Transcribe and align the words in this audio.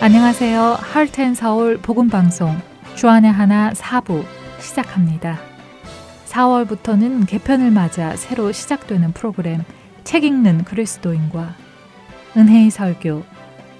안녕하세요. 0.00 0.78
할텐서울 0.80 1.78
복음방송 1.78 2.56
주안의 2.96 3.30
하나 3.30 3.72
4부 3.72 4.24
시작합니다. 4.58 5.38
4월부터는 6.26 7.28
개편을 7.28 7.70
맞아 7.70 8.16
새로 8.16 8.50
시작되는 8.50 9.12
프로그램 9.12 9.62
책 10.02 10.24
읽는 10.24 10.64
그리스도인과 10.64 11.54
은혜의 12.36 12.70
설교, 12.70 13.22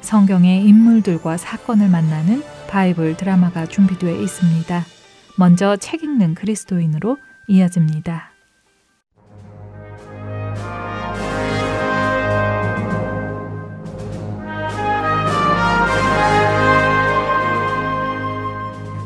성경의 0.00 0.64
인물들과 0.64 1.36
사건을 1.36 1.88
만나는 1.88 2.44
바이블 2.68 3.16
드라마가 3.16 3.66
준비되어 3.66 4.14
있습니다. 4.14 4.91
먼저 5.38 5.76
책 5.76 6.02
읽는 6.02 6.34
그리스도인으로 6.34 7.16
이어집니다. 7.48 8.30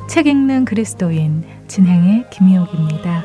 책 0.09 0.27
읽는 0.27 0.64
그리스도인 0.64 1.45
진행의 1.69 2.30
김희옥입니다. 2.30 3.24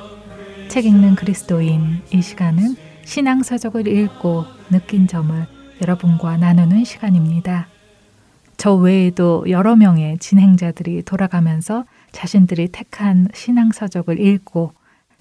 책 0.67 0.85
읽는 0.85 1.15
그리스도인 1.15 2.01
이 2.11 2.21
시간은 2.21 2.75
신앙 3.03 3.41
서적을 3.41 3.87
읽고 3.87 4.45
느낀 4.69 5.07
점을 5.07 5.47
여러분과 5.81 6.37
나누는 6.37 6.83
시간입니다. 6.83 7.67
저 8.57 8.75
외에도 8.75 9.45
여러 9.49 9.75
명의 9.75 10.19
진행자들이 10.19 11.01
돌아가면서 11.03 11.85
자신들이 12.11 12.69
택한 12.69 13.27
신앙서적을 13.33 14.19
읽고 14.19 14.73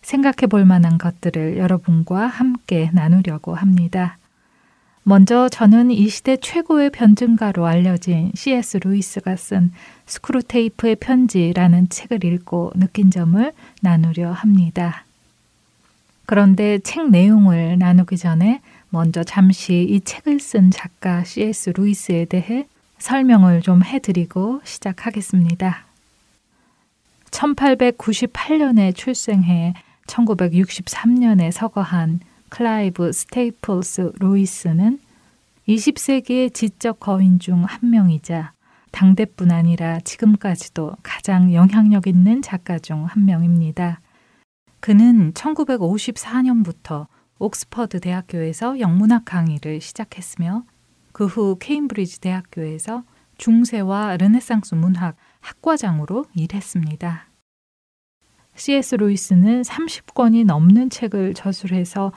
생각해 0.03 0.47
볼 0.49 0.65
만한 0.65 0.99
것들을 0.99 1.59
여러분과 1.59 2.27
함께 2.27 2.91
나누려고 2.93 3.55
합니다. 3.55 4.19
먼저 5.03 5.49
저는 5.49 5.91
이 5.91 6.09
시대 6.09 6.37
최고의 6.37 6.91
변증가로 6.91 7.67
알려진 7.67 8.33
C.S. 8.35 8.79
루이스가 8.85 9.37
쓴 9.37 9.73
스크루테이프의 10.07 10.97
편지라는 10.97 11.89
책을 11.89 12.25
읽고 12.25 12.73
느낀 12.77 13.11
점을 13.11 13.53
나누려 13.81 14.31
합니다. 14.31 15.05
그런데 16.27 16.79
책 16.79 17.11
내용을 17.11 17.79
나누기 17.79 18.17
전에 18.17 18.61
먼저 18.91 19.25
잠시 19.25 19.87
이 19.89 20.01
책을 20.01 20.39
쓴 20.39 20.71
작가 20.71 21.25
C.S. 21.25 21.73
루이스에 21.77 22.27
대해 22.27 22.67
설명을 22.99 23.63
좀 23.63 23.83
해드리고 23.83 24.61
시작하겠습니다. 24.65 25.90
1898년에 27.31 28.95
출생해 28.95 29.75
1963년에 30.07 31.51
서거한 31.53 32.21
클라이브 32.49 33.13
스테이플스 33.13 34.13
루이스는 34.19 34.99
20세기의 35.69 36.53
지적 36.53 36.99
거인 37.01 37.39
중 37.39 37.65
한 37.65 37.91
명이자 37.91 38.53
당대뿐 38.91 39.53
아니라 39.53 40.01
지금까지도 40.01 40.97
가장 41.03 41.55
영향력 41.55 42.09
있는 42.09 42.43
작가 42.43 42.79
중 42.79 43.05
한 43.05 43.25
명입니다. 43.25 44.01
그는 44.81 45.33
1954년부터 45.35 47.07
옥스퍼드 47.39 48.01
대학교에서 48.01 48.81
영문학 48.81 49.25
강의를 49.25 49.81
시작했으며 49.81 50.65
그 51.13 51.27
후 51.27 51.57
케임브리지 51.61 52.21
대학교에서 52.21 53.05
중세와 53.39 54.17
르네상스 54.17 54.75
문학 54.75 55.17
학과장으로 55.41 56.27
일했습니다. 56.35 57.27
C.S. 58.55 58.97
루이스는 58.97 59.63
30권이 59.63 60.45
넘는 60.45 60.91
책을 60.91 61.35
저술해서 61.35 62.13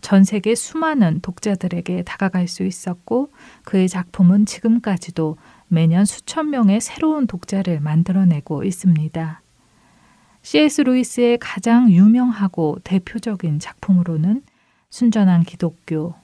전 0.00 0.22
세계 0.22 0.54
수많은 0.54 1.20
독자들에게 1.20 2.02
다가갈 2.04 2.46
수 2.46 2.62
있었고 2.62 3.30
그의 3.64 3.88
작품은 3.88 4.46
지금까지도 4.46 5.36
매년 5.66 6.04
수천 6.04 6.50
명의 6.50 6.80
새로운 6.80 7.26
독자를 7.26 7.80
만들어내고 7.80 8.64
있습니다. 8.64 9.42
C.S. 10.42 10.82
루이스의 10.82 11.38
가장 11.38 11.90
유명하고 11.90 12.78
대표적인 12.84 13.58
작품으로는 13.58 14.42
순전한 14.90 15.42
기독교, 15.42 16.14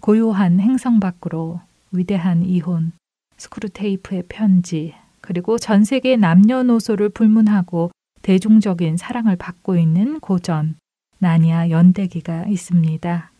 고요한 0.00 0.60
행성 0.60 1.00
밖으로 1.00 1.60
위대한 1.90 2.44
이혼, 2.44 2.92
스크루테이프의 3.38 4.24
편지, 4.28 4.94
그리고 5.22 5.56
전 5.56 5.84
세계 5.84 6.16
남녀노소를 6.16 7.08
불문하고 7.08 7.90
대중적인 8.20 8.98
사랑을 8.98 9.36
받고 9.36 9.76
있는 9.76 10.20
고전, 10.20 10.74
나니아 11.18 11.70
연대기가 11.70 12.44
있습니다. 12.46 13.30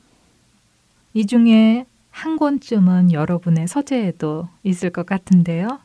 이 1.14 1.26
중에 1.26 1.84
한 2.10 2.36
권쯤은 2.36 3.12
여러분의 3.12 3.68
서재에도 3.68 4.48
있을 4.62 4.90
것 4.90 5.04
같은데요. 5.04 5.80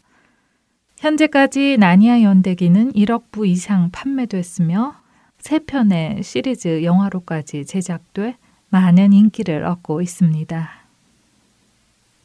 현재까지 1.00 1.78
나니아 1.78 2.22
연대기는 2.22 2.94
1억 2.94 3.31
부 3.31 3.46
이상 3.46 3.90
판매됐으며 3.91 4.96
세 5.40 5.59
편의 5.59 6.24
시리즈 6.24 6.84
영화로까지 6.84 7.66
제작돼 7.66 8.38
많은 8.69 9.14
인기를 9.14 9.64
얻고 9.64 10.02
있습니다. 10.02 10.69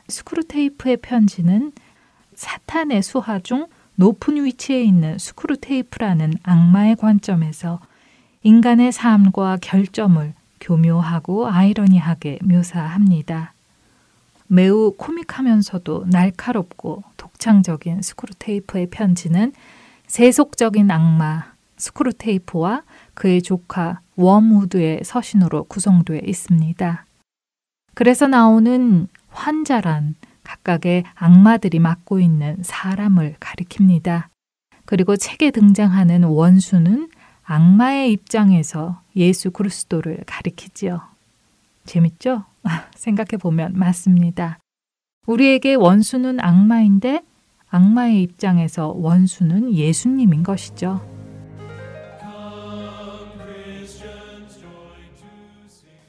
스크루테이프의 0.08 0.98
편지는 0.98 1.72
사탄의 2.42 3.02
수하 3.04 3.38
중 3.38 3.68
높은 3.94 4.44
위치에 4.44 4.82
있는 4.82 5.16
스크루 5.16 5.58
테이프라는 5.58 6.34
악마의 6.42 6.96
관점에서 6.96 7.78
인간의 8.42 8.90
삶과 8.90 9.58
결점을 9.62 10.34
교묘하고 10.60 11.46
아이러니하게 11.46 12.40
묘사합니다. 12.42 13.54
매우 14.48 14.92
코믹하면서도 14.96 16.06
날카롭고 16.08 17.04
독창적인 17.16 18.02
스크루 18.02 18.32
테이프의 18.40 18.88
편지는 18.90 19.52
세속적인 20.08 20.90
악마 20.90 21.44
스크루 21.76 22.12
테이프와 22.14 22.82
그의 23.14 23.42
조카 23.42 24.00
웜우드의 24.16 25.02
서신으로 25.04 25.64
구성되어 25.64 26.22
있습니다. 26.24 27.06
그래서 27.94 28.26
나오는 28.26 29.06
환자란 29.30 30.16
각각의 30.52 31.04
악마들이 31.14 31.78
맡고 31.78 32.20
있는 32.20 32.56
사람을 32.62 33.36
가리킵니다. 33.40 34.26
그리고 34.84 35.16
책에 35.16 35.50
등장하는 35.50 36.24
원수는 36.24 37.08
악마의 37.44 38.12
입장에서 38.12 39.00
예수 39.16 39.50
그리스도를 39.50 40.22
가리키지요. 40.26 41.00
재밌죠? 41.84 42.44
생각해 42.94 43.38
보면 43.40 43.72
맞습니다. 43.74 44.58
우리에게 45.26 45.74
원수는 45.74 46.40
악마인데 46.40 47.22
악마의 47.70 48.22
입장에서 48.22 48.88
원수는 48.96 49.72
예수님인 49.72 50.42
것이죠. 50.42 51.00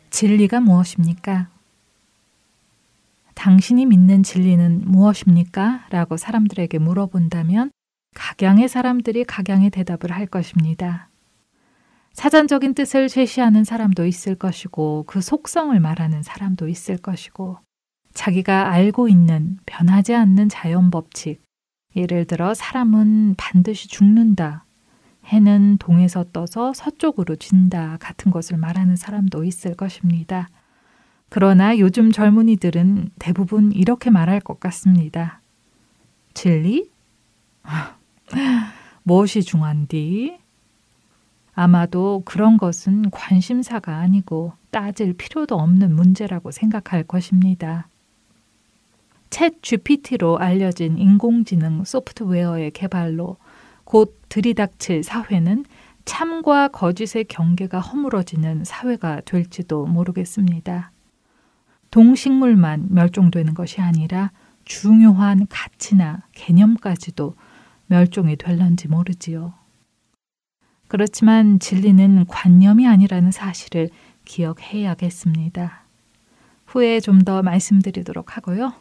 진리가 0.09 0.59
무엇입니까? 0.59 1.52
당신이 3.43 3.87
믿는 3.87 4.23
진리는 4.23 4.83
무엇입니까? 4.85 5.87
라고 5.89 6.15
사람들에게 6.15 6.79
물어본다면 6.79 7.71
각양의 8.15 8.69
사람들이 8.69 9.25
각양의 9.25 9.69
대답을 9.69 10.13
할 10.13 10.27
것입니다. 10.27 11.09
사전적인 12.13 12.73
뜻을 12.73 13.09
제시하는 13.09 13.65
사람도 13.65 14.05
있을 14.05 14.35
것이고 14.35 15.03
그 15.07 15.19
속성을 15.19 15.77
말하는 15.77 16.23
사람도 16.23 16.69
있을 16.69 16.95
것이고 16.95 17.57
자기가 18.13 18.71
알고 18.71 19.09
있는 19.09 19.57
변하지 19.65 20.15
않는 20.15 20.47
자연 20.47 20.89
법칙, 20.89 21.41
예를 21.97 22.23
들어 22.23 22.53
사람은 22.53 23.35
반드시 23.35 23.89
죽는다, 23.89 24.63
해는 25.25 25.79
동에서 25.79 26.23
떠서 26.31 26.71
서쪽으로 26.71 27.35
진다 27.35 27.97
같은 27.99 28.31
것을 28.31 28.55
말하는 28.55 28.95
사람도 28.95 29.43
있을 29.43 29.75
것입니다. 29.75 30.47
그러나 31.33 31.79
요즘 31.79 32.11
젊은이들은 32.11 33.09
대부분 33.17 33.71
이렇게 33.71 34.11
말할 34.11 34.39
것 34.39 34.59
같습니다. 34.59 35.41
진리? 36.35 36.91
무엇이 39.01 39.41
중한디? 39.41 40.37
아마도 41.55 42.21
그런 42.23 42.57
것은 42.57 43.09
관심사가 43.09 43.97
아니고 43.97 44.53
따질 44.69 45.13
필요도 45.13 45.55
없는 45.55 45.95
문제라고 45.95 46.51
생각할 46.51 47.01
것입니다. 47.01 47.87
챗 49.31 49.55
GPT로 49.63 50.37
알려진 50.37 50.99
인공지능 50.99 51.83
소프트웨어의 51.83 52.69
개발로 52.69 53.37
곧 53.85 54.21
들이닥칠 54.29 55.01
사회는 55.01 55.65
참과 56.05 56.67
거짓의 56.67 57.23
경계가 57.23 57.79
허물어지는 57.79 58.65
사회가 58.65 59.21
될지도 59.21 59.87
모르겠습니다. 59.87 60.92
동식물만 61.93 62.87
멸종되는 62.89 63.53
것이 63.53 63.79
아니라 63.79 64.31
중요한 64.65 65.45
가치나 65.47 66.23
개념까지도 66.31 67.35
멸종이 67.85 68.35
될런지 68.35 68.87
모르지요. 68.87 69.53
그렇지만 70.87 71.59
진리는 71.59 72.25
관념이 72.25 72.87
아니라는 72.87 73.29
사실을 73.29 73.91
기억해야겠습니다. 74.25 75.83
후에 76.65 76.99
좀 76.99 77.19
더 77.19 77.43
말씀드리도록 77.43 78.37
하고요. 78.37 78.73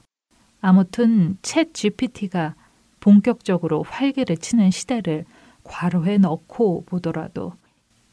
아무튼 0.62 1.36
챗 1.42 1.74
GPT가 1.74 2.54
본격적으로 3.00 3.82
활개를 3.82 4.38
치는 4.38 4.70
시대를 4.70 5.26
괄호해 5.64 6.16
넣고 6.16 6.84
보더라도 6.86 7.52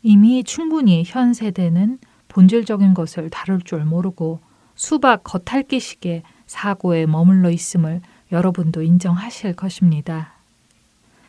이미 0.01 0.43
충분히 0.43 1.05
현 1.07 1.33
세대는 1.33 1.99
본질적인 2.27 2.93
것을 2.93 3.29
다룰 3.29 3.61
줄 3.61 3.85
모르고 3.85 4.41
수박 4.79 5.25
겉핥기 5.25 5.81
식의 5.81 6.23
사고에 6.47 7.05
머물러 7.05 7.51
있음을 7.51 7.99
여러분도 8.31 8.81
인정하실 8.81 9.57
것입니다. 9.57 10.31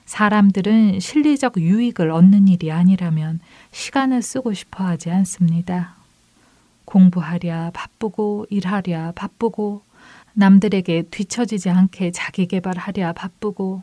사람들은 0.05 1.01
실리적 1.01 1.57
유익을 1.57 2.13
얻는 2.13 2.47
일이 2.47 2.71
아니라면 2.71 3.41
시간을 3.73 4.23
쓰고 4.23 4.55
싶어 4.55 4.85
하지 4.85 5.11
않습니다. 5.11 5.97
공부하랴 6.85 7.73
바쁘고 7.75 8.47
일하랴 8.51 9.15
바쁘고 9.17 9.83
남들에게 10.35 11.03
뒤처지지 11.11 11.71
않게 11.71 12.13
자기 12.13 12.47
개발하랴 12.47 13.15
바쁘고 13.15 13.83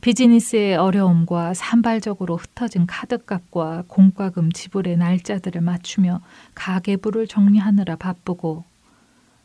비즈니스의 0.00 0.76
어려움과 0.76 1.52
산발적으로 1.52 2.38
흩어진 2.38 2.86
카드값과 2.86 3.84
공과금 3.86 4.50
지불의 4.50 4.96
날짜들을 4.96 5.60
맞추며 5.60 6.22
가계부를 6.54 7.26
정리하느라 7.26 7.96
바쁘고 7.96 8.64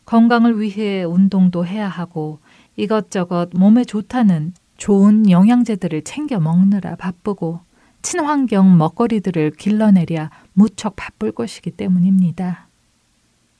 건강을 0.09 0.59
위해 0.59 1.03
운동도 1.03 1.67
해야 1.67 1.87
하고 1.87 2.39
이것저것 2.75 3.49
몸에 3.53 3.83
좋다는 3.83 4.55
좋은 4.75 5.29
영양제들을 5.29 6.03
챙겨 6.03 6.39
먹느라 6.39 6.95
바쁘고 6.95 7.59
친환경 8.01 8.75
먹거리들을 8.79 9.51
길러내랴 9.51 10.31
무척 10.53 10.95
바쁠 10.95 11.31
것이기 11.31 11.69
때문입니다. 11.69 12.65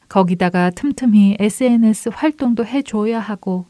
거기다가 0.08 0.72
틈틈이 0.72 1.38
SNS 1.40 2.10
활동도 2.16 2.66
해줘야 2.66 3.20
하고 3.20 3.68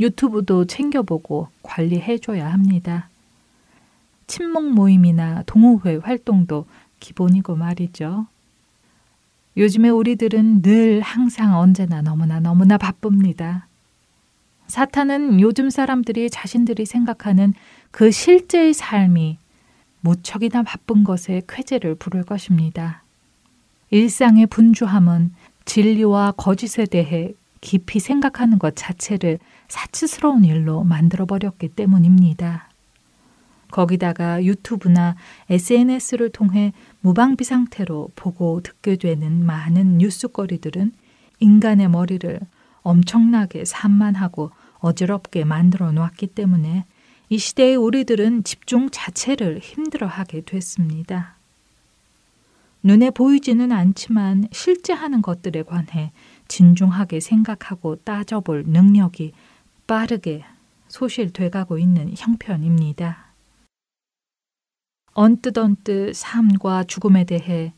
유튜브도 0.00 0.64
챙겨보고 0.64 1.48
관리해줘야 1.62 2.50
합니다. 2.50 3.10
친목 4.26 4.70
모임이나 4.70 5.42
동호회 5.44 5.96
활동도 5.96 6.64
기본이고 6.98 7.56
말이죠. 7.56 8.24
요즘에 9.56 9.90
우리들은 9.90 10.62
늘 10.62 11.00
항상 11.00 11.58
언제나 11.58 12.00
너무나 12.00 12.40
너무나 12.40 12.78
바쁩니다. 12.78 13.68
사탄은 14.66 15.40
요즘 15.40 15.68
사람들이 15.68 16.30
자신들이 16.30 16.86
생각하는 16.86 17.52
그 17.90 18.10
실제의 18.10 18.72
삶이 18.72 19.38
무척이나 20.00 20.62
바쁜 20.62 21.04
것에 21.04 21.42
쾌재를 21.46 21.94
부를 21.94 22.22
것입니다. 22.24 23.02
일상의 23.90 24.46
분주함은 24.46 25.34
진리와 25.66 26.32
거짓에 26.38 26.86
대해 26.86 27.34
깊이 27.60 28.00
생각하는 28.00 28.58
것 28.58 28.74
자체를 28.74 29.38
사치스러운 29.68 30.44
일로 30.44 30.82
만들어 30.82 31.26
버렸기 31.26 31.68
때문입니다. 31.68 32.71
거기다가 33.72 34.44
유튜브나 34.44 35.16
SNS를 35.50 36.30
통해 36.30 36.72
무방비 37.00 37.42
상태로 37.42 38.10
보고 38.14 38.60
듣게 38.60 38.94
되는 38.96 39.44
많은 39.44 39.98
뉴스거리들은 39.98 40.92
인간의 41.40 41.88
머리를 41.88 42.38
엄청나게 42.82 43.64
산만하고 43.64 44.52
어지럽게 44.78 45.44
만들어 45.44 45.90
놓았기 45.90 46.28
때문에 46.28 46.84
이 47.28 47.38
시대의 47.38 47.76
우리들은 47.76 48.44
집중 48.44 48.90
자체를 48.90 49.58
힘들어하게 49.60 50.42
됐습니다. 50.42 51.36
눈에 52.82 53.10
보이지는 53.10 53.72
않지만 53.72 54.48
실제 54.52 54.92
하는 54.92 55.22
것들에 55.22 55.62
관해 55.62 56.12
진중하게 56.48 57.20
생각하고 57.20 57.96
따져볼 57.96 58.64
능력이 58.66 59.32
빠르게 59.86 60.44
소실돼가고 60.88 61.78
있는 61.78 62.12
형편입니다. 62.14 63.31
언뜻 65.14 65.58
언뜻 65.58 66.14
삶과 66.14 66.84
죽음에 66.84 67.24
대해, 67.24 67.72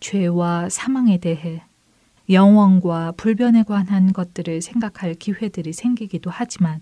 죄와 0.00 0.68
사망에 0.68 1.18
대해, 1.18 1.62
영원과 2.30 3.12
불변에 3.16 3.64
관한 3.64 4.12
것들을 4.12 4.62
생각할 4.62 5.14
기회들이 5.14 5.72
생기기도 5.72 6.30
하지만 6.30 6.80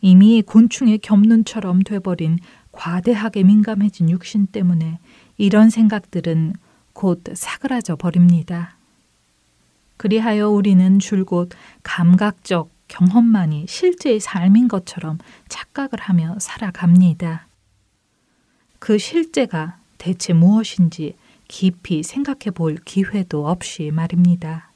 이미 0.00 0.42
곤충의 0.42 0.98
겹눈처럼 0.98 1.82
돼버린 1.82 2.38
과대하게 2.72 3.42
민감해진 3.42 4.08
육신 4.08 4.46
때문에 4.46 4.98
이런 5.36 5.70
생각들은 5.70 6.54
곧 6.92 7.22
사그라져 7.34 7.96
버립니다. 7.96 8.76
그리하여 9.96 10.48
우리는 10.48 10.98
줄곧 10.98 11.50
감각적 11.82 12.70
경험만이 12.88 13.66
실제의 13.68 14.18
삶인 14.18 14.66
것처럼 14.68 15.18
착각을 15.48 16.00
하며 16.00 16.36
살아갑니다. 16.40 17.49
그 18.80 18.98
실제가 18.98 19.78
대체 19.98 20.32
무엇인지 20.32 21.14
깊이 21.46 22.02
생각해 22.02 22.50
볼 22.52 22.76
기회도 22.84 23.46
없이 23.46 23.90
말입니다. 23.92 24.70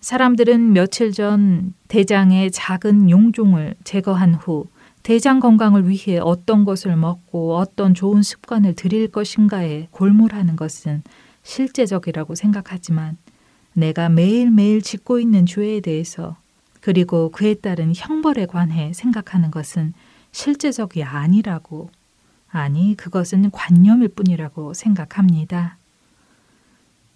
사람들은 0.00 0.72
며칠 0.72 1.12
전 1.12 1.74
대장의 1.88 2.50
작은 2.50 3.10
용종을 3.10 3.74
제거한 3.84 4.34
후 4.34 4.66
대장 5.02 5.38
건강을 5.38 5.88
위해 5.88 6.18
어떤 6.18 6.64
것을 6.64 6.96
먹고 6.96 7.56
어떤 7.56 7.94
좋은 7.94 8.22
습관을 8.22 8.74
들일 8.74 9.08
것인가에 9.08 9.88
골몰하는 9.90 10.56
것은 10.56 11.02
실제적이라고 11.42 12.34
생각하지만 12.34 13.18
내가 13.74 14.08
매일매일 14.08 14.80
짓고 14.80 15.20
있는 15.20 15.44
죄에 15.44 15.80
대해서 15.80 16.36
그리고 16.80 17.30
그에 17.30 17.54
따른 17.54 17.92
형벌에 17.94 18.46
관해 18.46 18.92
생각하는 18.94 19.50
것은 19.50 19.92
실제적이 20.32 21.02
아니라고, 21.02 21.90
아니, 22.56 22.94
그것은 22.96 23.50
관념일 23.50 24.06
뿐이라고 24.08 24.74
생각합니다. 24.74 25.76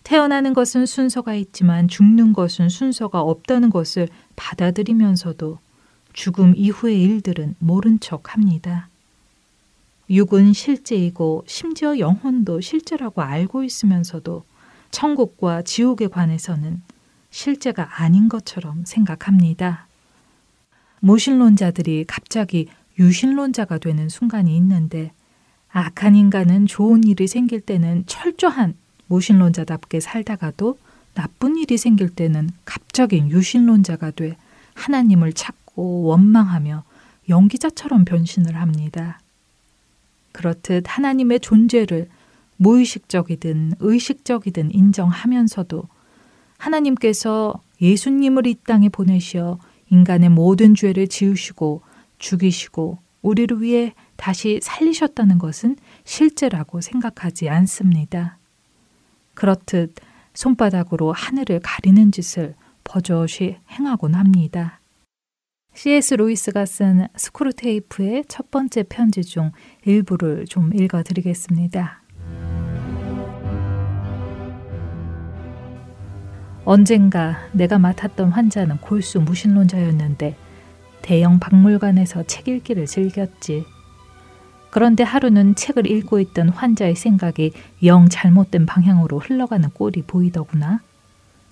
태어나는 0.03 0.53
것은 0.53 0.85
순서가 0.85 1.35
있지만 1.35 1.87
죽는 1.87 2.33
것은 2.33 2.69
순서가 2.69 3.21
없다는 3.21 3.71
것을 3.71 4.09
받아들이면서도 4.35 5.61
죽음 6.13 6.55
이후의 6.57 7.01
일들은 7.01 7.55
모른 7.61 8.01
척 8.01 8.35
합니다. 8.35 8.89
육은 10.11 10.55
실제이고 10.55 11.45
심지어 11.47 12.01
영혼도 12.01 12.61
실제라고 12.61 13.23
알고 13.23 13.63
있으면서도 13.63 14.43
천국과 14.91 15.63
지옥에 15.63 16.09
관해서는 16.09 16.83
실제가 17.31 18.03
아닌 18.03 18.29
것처럼 18.29 18.85
생각합니다. 18.85 19.87
무신론자들이 20.99 22.07
갑자기 22.09 22.67
유신론자가 22.99 23.79
되는 23.79 24.09
순간이 24.09 24.57
있는데 24.57 25.13
악한 25.71 26.17
인간은 26.17 26.67
좋은 26.67 27.05
일이 27.05 27.27
생길 27.27 27.61
때는 27.61 28.05
철저한 28.07 28.75
무신론자답게 29.07 30.01
살다가도 30.01 30.79
나쁜 31.15 31.57
일이 31.57 31.77
생길 31.77 32.09
때는 32.09 32.51
갑자기 32.65 33.19
유신론자가 33.19 34.13
돼 34.13 34.37
하나님을 34.75 35.33
찾고 35.33 36.03
원망하며 36.05 36.85
연기자처럼 37.29 38.05
변신을 38.05 38.57
합니다. 38.57 39.21
그렇듯 40.33 40.85
하나님의 40.87 41.41
존재를 41.41 42.09
무의식적이든 42.57 43.75
의식적이든 43.81 44.75
인정하면서도 44.75 45.85
하나님께서 46.57 47.61
예수님을 47.81 48.47
이 48.47 48.57
땅에 48.67 48.89
보내시어 48.89 49.59
인간의 49.91 50.29
모든 50.31 50.75
죄를 50.75 51.09
지으시고 51.09 51.83
죽이시고 52.19 52.99
우리를 53.23 53.63
위해 53.63 53.95
다시 54.19 54.59
살리셨다는 54.61 55.39
것은 55.39 55.77
실제라고 56.05 56.81
생각하지 56.83 57.49
않습니다. 57.49 58.39
그렇듯 59.35 59.95
손바닥으로 60.35 61.13
하늘을 61.13 61.61
가리는 61.63 62.13
짓을 62.13 62.55
버젓이 62.85 63.59
행하곤 63.71 64.15
합니다. 64.15 64.81
C.S. 65.75 66.15
루이스가 66.15 66.67
쓴 66.67 67.07
스크루테이프의 67.17 68.25
첫 68.27 68.51
번째 68.51 68.83
편지 68.83 69.23
중 69.23 69.53
일부를 69.85 70.47
좀 70.47 70.75
읽어 70.75 71.05
드리겠습니다. 71.05 72.03
언젠가 76.65 77.49
내가 77.53 77.79
맡았던 77.79 78.31
환자는 78.31 78.79
골수 78.79 79.21
무신론자였는데 79.21 80.37
대형 81.03 81.39
박물관에서 81.39 82.25
책 82.25 82.49
읽기를 82.49 82.87
즐겼지. 82.87 83.78
그런데 84.71 85.03
하루는 85.03 85.55
책을 85.55 85.91
읽고 85.91 86.21
있던 86.21 86.51
환자의 86.51 86.95
생각이 86.95 87.53
영 87.85 88.09
잘못된 88.09 88.67
방향으로 88.67 89.19
흘러가는 89.19 89.69
꼴이 89.71 90.03
보이더구나. 90.07 90.81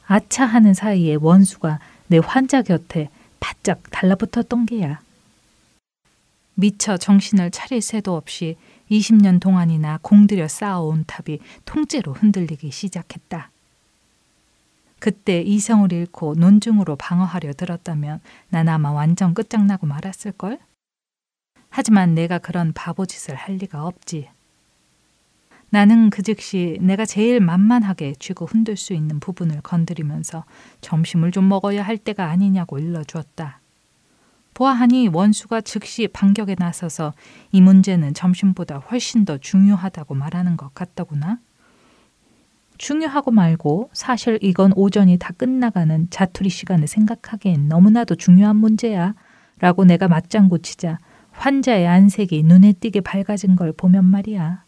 아차 0.07 0.45
하는 0.45 0.75
사이에 0.75 1.17
원수가 1.21 1.81
내 2.09 2.19
환자 2.19 2.63
곁에 2.63 3.11
바짝 3.41 3.83
달라붙었던 3.91 4.67
게야. 4.67 5.01
미처 6.55 6.97
정신을 6.97 7.51
차릴 7.51 7.83
새도 7.83 8.17
없이 8.17 8.57
20년 8.91 9.41
동안이나 9.41 9.99
공들여 10.03 10.49
쌓아온 10.49 11.05
탑이 11.07 11.41
통째로 11.65 12.13
흔들리기 12.13 12.71
시작했다. 12.71 13.51
그때 14.99 15.43
이성을 15.43 15.93
잃고 15.93 16.35
논중으로 16.37 16.97
방어하려 16.97 17.53
들었다면 17.53 18.21
난 18.49 18.69
아마 18.69 18.93
완전 18.93 19.35
끝장나고 19.35 19.87
말았을걸? 19.87 20.59
하지만 21.77 22.15
내가 22.15 22.39
그런 22.39 22.73
바보짓을 22.73 23.35
할 23.35 23.57
리가 23.57 23.85
없지. 23.85 24.31
나는 25.69 26.09
그 26.09 26.23
즉시 26.23 26.79
내가 26.81 27.05
제일 27.05 27.39
만만하게 27.39 28.15
쥐고 28.19 28.47
흔들 28.47 28.79
수 28.79 28.95
있는 28.95 29.21
부분을 29.21 29.61
건드리면서 29.61 30.47
점심을 30.81 31.33
좀 31.33 31.51
먹어야 31.51 31.83
할 31.83 31.99
때가 31.99 32.31
아니냐고 32.31 32.79
일러주었다. 32.79 33.61
보아하니 34.55 35.09
원수가 35.09 35.61
즉시 35.61 36.09
반격에 36.09 36.57
나서서 36.59 37.13
이 37.53 37.61
문제는 37.61 38.15
점심보다 38.15 38.79
훨씬 38.79 39.27
더 39.27 39.37
중요하다고 39.37 40.15
말하는 40.15 40.57
것 40.57 40.75
같더구나. 40.75 41.41
중요하고 42.79 43.33
말고 43.33 43.91
사실 43.93 44.39
이건 44.41 44.73
오전이 44.77 45.19
다 45.19 45.35
끝나가는 45.37 46.09
자투리 46.09 46.49
시간을 46.49 46.87
생각하기엔 46.87 47.69
너무나도 47.69 48.15
중요한 48.15 48.57
문제야. 48.57 49.13
라고 49.59 49.85
내가 49.85 50.09
맞장구 50.09 50.61
치자 50.61 50.99
환자의 51.37 51.87
안색이 51.87 52.43
눈에 52.43 52.73
띄게 52.73 53.03
밝아진 53.03 53.57
걸 53.57 53.73
보면 53.73 54.05
말이야. 54.05 54.65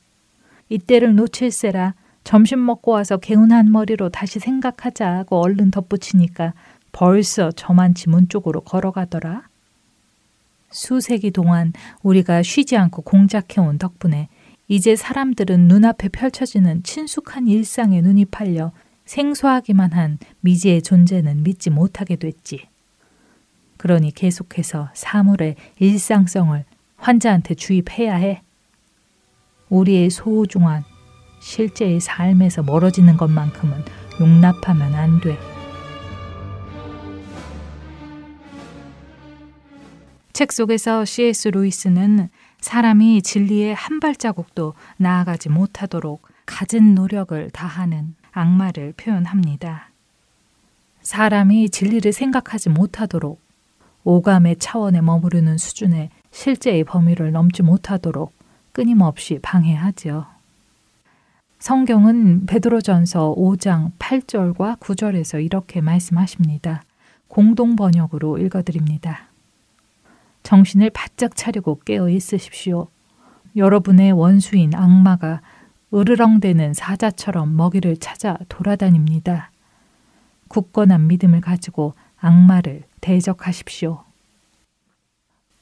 이때를 0.69 1.15
놓칠세라 1.15 1.95
점심 2.25 2.65
먹고 2.65 2.93
와서 2.93 3.17
개운한 3.17 3.73
머리로 3.73 4.11
다시 4.11 4.39
생각하자고 4.39 5.41
얼른 5.41 5.71
덧붙이니까 5.71 6.53
벌써 6.93 7.51
저만치 7.51 8.11
문 8.11 8.29
쪽으로 8.29 8.61
걸어가더라. 8.61 9.49
수세기 10.71 11.31
동안 11.31 11.73
우리가 12.03 12.43
쉬지 12.43 12.77
않고 12.77 13.03
공작해온 13.03 13.79
덕분에 13.79 14.29
이제 14.69 14.95
사람들은 14.97 15.69
눈앞에 15.69 16.09
펼쳐지는 16.11 16.83
친숙한 16.83 17.49
일상에 17.49 18.03
눈이 18.03 18.27
팔려 18.27 18.73
생소하기만 19.07 19.93
한 19.93 20.19
미지의 20.41 20.83
존재는 20.83 21.43
믿지 21.43 21.71
못하게 21.71 22.17
됐지. 22.17 22.69
그러니 23.79 24.13
계속해서 24.13 24.91
사물의 24.93 25.57
일상성을 25.79 26.65
환자한테 26.97 27.55
주입해야 27.55 28.15
해. 28.17 28.43
우리의 29.71 30.11
소중한 30.11 30.85
실제의 31.41 32.01
삶에서 32.01 32.63
멀어지는 32.63 33.17
것만큼은 33.17 33.85
용납하면 34.21 34.95
안 34.95 35.21
돼. 35.21 35.39
책 40.33 40.53
속에서 40.53 41.05
C.S. 41.05 41.49
루이스는 41.49 42.29
사람이 42.61 43.23
진리의 43.23 43.75
한 43.75 44.01
발자국도 44.01 44.75
나아가지 44.97 45.49
못하도록 45.49 46.23
갖은 46.47 46.95
노력을 46.95 47.51
다하는 47.51 48.15
악마를 48.33 48.95
표현합니다. 48.97 49.91
사람이 51.03 51.71
진리를 51.71 52.13
생각하지 52.13 52.69
못하도록 52.69 53.48
오감의 54.09 54.57
차원에 54.57 55.03
머무르는 55.03 55.59
수준의 55.59 56.09
실제의 56.31 56.85
범위를 56.85 57.31
넘지 57.31 57.63
못하도록 57.63 58.33
끊임없이 58.73 59.39
방해하지요. 59.43 60.25
성경은 61.59 62.47
베드로전서 62.47 63.35
5장 63.37 63.91
8절과 63.99 64.79
9절에서 64.79 65.45
이렇게 65.45 65.83
말씀하십니다. 65.83 66.85
공동 67.29 67.77
번역으로 67.77 68.39
읽어드립니다. 68.39 69.27
정신을 70.43 70.89
바짝 70.89 71.37
차리고 71.37 71.79
깨어 71.85 72.09
있으십시오. 72.09 72.89
여러분의 73.57 74.13
원수인 74.13 74.75
악마가 74.75 75.43
으르렁대는 75.93 76.73
사자처럼 76.73 77.55
먹이를 77.55 77.99
찾아 77.99 78.39
돌아다닙니다. 78.49 79.51
굳건한 80.49 81.09
믿음을 81.09 81.43
가지고 81.43 81.93
악마를 82.21 82.85
대적하십시오. 83.01 84.05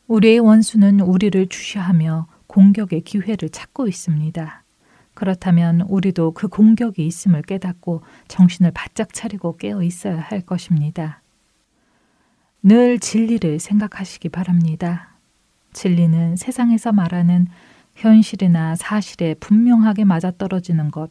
우리의 0.08 0.38
원수는 0.38 1.00
우리를 1.00 1.48
주시하며 1.48 2.26
공격의 2.46 3.02
기회를 3.02 3.48
찾고 3.50 3.88
있습니다. 3.88 4.62
그렇다면 5.14 5.80
우리도 5.82 6.32
그 6.32 6.48
공격이 6.48 7.06
있음을 7.06 7.42
깨닫고 7.42 8.02
정신을 8.28 8.70
바짝 8.72 9.12
차리고 9.12 9.56
깨어 9.56 9.82
있어야 9.82 10.20
할 10.20 10.42
것입니다. 10.42 11.22
늘 12.62 12.98
진리를 12.98 13.58
생각하시기 13.58 14.28
바랍니다. 14.28 15.14
진리는 15.72 16.36
세상에서 16.36 16.92
말하는 16.92 17.48
현실이나 17.94 18.76
사실에 18.76 19.34
분명하게 19.34 20.04
맞아떨어지는 20.04 20.90
것 20.90 21.10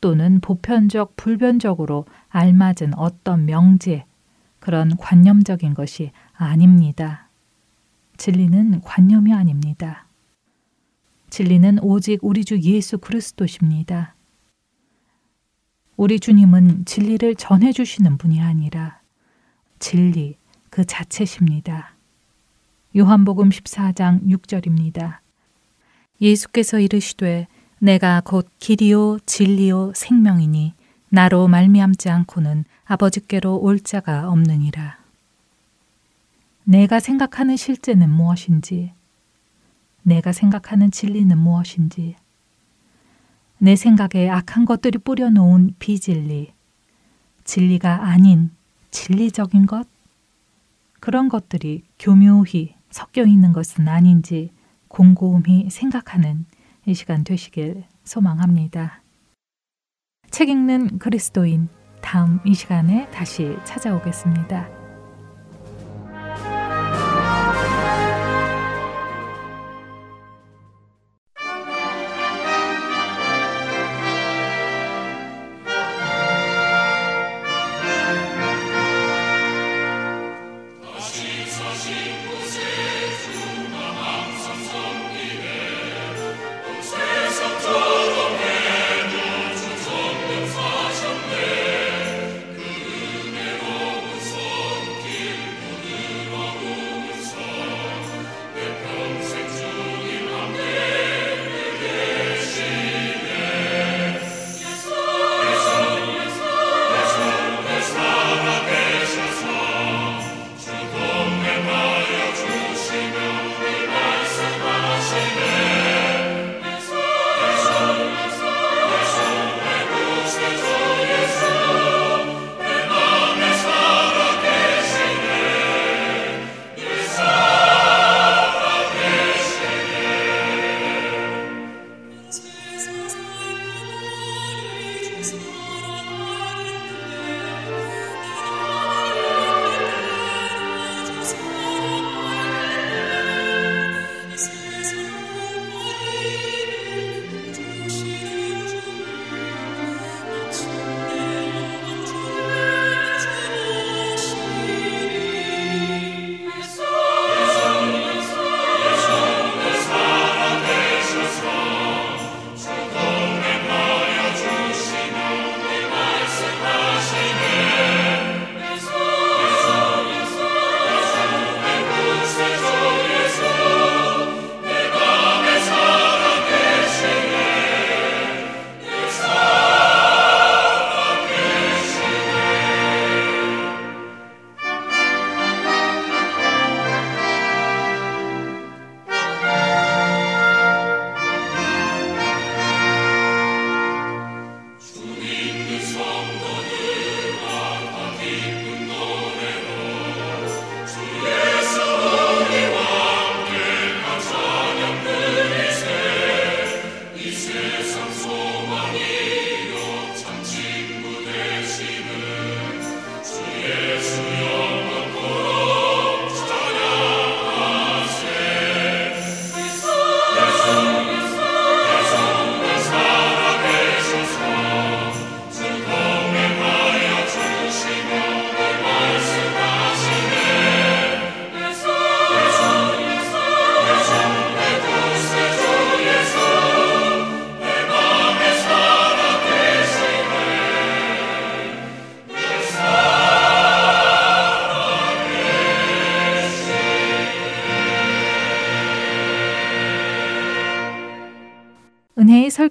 또는 0.00 0.40
보편적, 0.40 1.16
불변적으로 1.16 2.04
알맞은 2.28 2.94
어떤 2.96 3.46
명제, 3.46 4.04
그런 4.66 4.96
관념적인 4.96 5.74
것이 5.74 6.10
아닙니다. 6.32 7.28
진리는 8.16 8.80
관념이 8.80 9.32
아닙니다. 9.32 10.08
진리는 11.30 11.78
오직 11.82 12.18
우리 12.24 12.44
주 12.44 12.60
예수 12.60 12.98
그리스도십니다. 12.98 14.16
우리 15.96 16.18
주님은 16.18 16.84
진리를 16.84 17.36
전해주시는 17.36 18.18
분이 18.18 18.40
아니라 18.40 19.00
진리 19.78 20.36
그 20.68 20.84
자체십니다. 20.84 21.94
요한복음 22.96 23.50
14장 23.50 24.26
6절입니다. 24.26 25.18
예수께서 26.20 26.80
이르시되 26.80 27.46
내가 27.78 28.20
곧 28.20 28.50
길이요 28.58 29.20
진리요 29.26 29.92
생명이니 29.94 30.74
나로 31.08 31.46
말미암지 31.46 32.10
않고는 32.10 32.64
아버지께로 32.86 33.56
올 33.58 33.80
자가 33.80 34.30
없느니라. 34.30 34.98
내가 36.64 37.00
생각하는 37.00 37.56
실제는 37.56 38.10
무엇인지, 38.10 38.92
내가 40.02 40.32
생각하는 40.32 40.90
진리는 40.90 41.36
무엇인지, 41.36 42.16
내 43.58 43.76
생각에 43.76 44.28
악한 44.30 44.64
것들이 44.64 44.98
뿌려놓은 44.98 45.74
비진리, 45.78 46.52
진리가 47.44 48.06
아닌 48.06 48.50
진리적인 48.90 49.66
것, 49.66 49.86
그런 51.00 51.28
것들이 51.28 51.84
교묘히 51.98 52.74
섞여 52.90 53.24
있는 53.24 53.52
것은 53.52 53.88
아닌지 53.88 54.52
곰곰이 54.88 55.70
생각하는 55.70 56.46
이 56.86 56.94
시간 56.94 57.24
되시길 57.24 57.84
소망합니다. 58.04 59.02
책 60.30 60.48
읽는 60.48 60.98
그리스도인 60.98 61.68
다음 62.06 62.38
이 62.44 62.54
시간에 62.54 63.10
다시 63.10 63.56
찾아오겠습니다. 63.64 64.75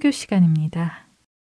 설교 0.05 0.11
시간입니다. 0.11 1.07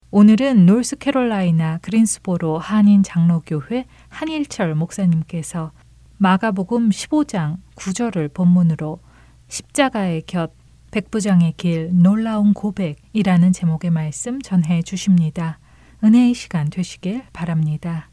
오늘은 0.10 0.66
노스캐롤라이나 0.66 1.78
그린스보로 1.80 2.58
한인 2.58 3.04
장로교회 3.04 3.86
한일철 4.10 4.74
목사님께서 4.74 5.72
마가복음 6.18 6.90
15장 6.90 7.58
9절을 7.76 8.34
본문으로 8.34 9.00
십자가의 9.48 10.24
곁 10.26 10.54
백부장의 10.92 11.54
길 11.58 11.92
놀라운 11.94 12.54
고백이라는 12.54 13.54
제목의 13.54 13.92
말씀 13.92 14.42
전해 14.42 14.82
주십니다. 14.82 15.60
은혜의 16.04 16.34
시간 16.34 16.70
되시길 16.70 17.26
바랍니다. 17.34 18.10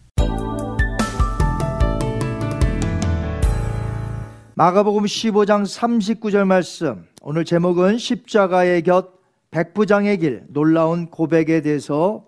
마가복음 4.56 5.04
15장 5.04 5.64
39절 5.64 6.44
말씀. 6.44 7.06
오늘 7.22 7.44
제목은 7.46 7.96
십자가의 7.96 8.82
곁 8.82 9.13
백부장의 9.54 10.18
길 10.18 10.44
놀라운 10.48 11.06
고백에 11.06 11.60
대해서 11.60 12.24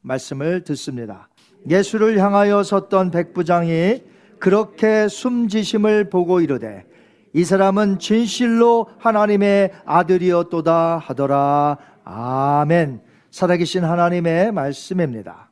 말씀을 0.00 0.62
듣습니다. 0.62 1.28
예수를 1.68 2.20
향하여 2.20 2.62
섰던 2.62 3.10
백부장이 3.10 4.04
그렇게 4.38 5.08
숨지심을 5.08 6.08
보고 6.08 6.40
이르되 6.40 6.86
이 7.32 7.44
사람은 7.44 7.98
진실로 7.98 8.86
하나님의 8.98 9.72
아들이었도다 9.84 10.98
하더라. 10.98 11.78
아멘. 12.04 13.02
살아계신 13.32 13.82
하나님의 13.82 14.52
말씀입니다. 14.52 15.50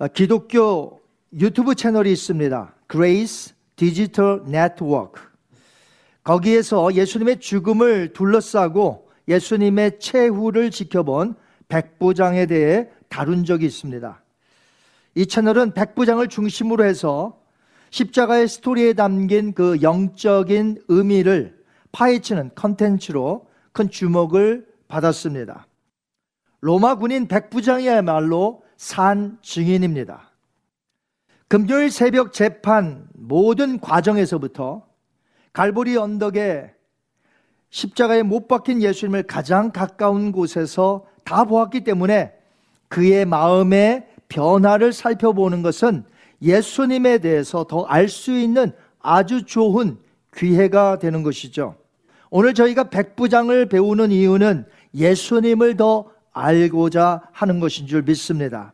아, 0.00 0.08
기독교 0.08 1.00
유튜브 1.32 1.76
채널이 1.76 2.10
있습니다. 2.10 2.74
Grace 2.90 3.54
Digital 3.76 4.40
Network. 4.48 5.22
거기에서 6.24 6.92
예수님의 6.92 7.38
죽음을 7.38 8.12
둘러싸고 8.12 9.07
예수님의 9.28 10.00
최후를 10.00 10.70
지켜본 10.70 11.34
백부장에 11.68 12.46
대해 12.46 12.88
다룬 13.08 13.44
적이 13.44 13.66
있습니다. 13.66 14.22
이 15.14 15.26
채널은 15.26 15.74
백부장을 15.74 16.28
중심으로 16.28 16.84
해서 16.84 17.40
십자가의 17.90 18.48
스토리에 18.48 18.94
담긴 18.94 19.52
그 19.52 19.80
영적인 19.82 20.82
의미를 20.88 21.58
파헤치는 21.92 22.52
컨텐츠로 22.54 23.46
큰 23.72 23.90
주목을 23.90 24.66
받았습니다. 24.88 25.66
로마 26.60 26.96
군인 26.96 27.28
백부장이야말로 27.28 28.62
산 28.76 29.38
증인입니다. 29.42 30.32
금요일 31.48 31.90
새벽 31.90 32.32
재판 32.32 33.08
모든 33.14 33.80
과정에서부터 33.80 34.86
갈보리 35.52 35.96
언덕에 35.96 36.74
십자가에 37.70 38.22
못 38.22 38.48
박힌 38.48 38.82
예수님을 38.82 39.24
가장 39.24 39.70
가까운 39.72 40.32
곳에서 40.32 41.04
다 41.24 41.44
보았기 41.44 41.84
때문에 41.84 42.32
그의 42.88 43.24
마음의 43.26 44.06
변화를 44.28 44.92
살펴보는 44.92 45.62
것은 45.62 46.04
예수님에 46.40 47.18
대해서 47.18 47.64
더 47.64 47.84
알 47.88 48.08
수 48.08 48.32
있는 48.32 48.72
아주 49.00 49.44
좋은 49.44 49.98
기회가 50.36 50.98
되는 50.98 51.22
것이죠. 51.22 51.76
오늘 52.30 52.54
저희가 52.54 52.90
백부장을 52.90 53.66
배우는 53.68 54.12
이유는 54.12 54.66
예수님을 54.94 55.76
더 55.76 56.10
알고자 56.32 57.22
하는 57.32 57.58
것인 57.60 57.86
줄 57.86 58.02
믿습니다. 58.02 58.72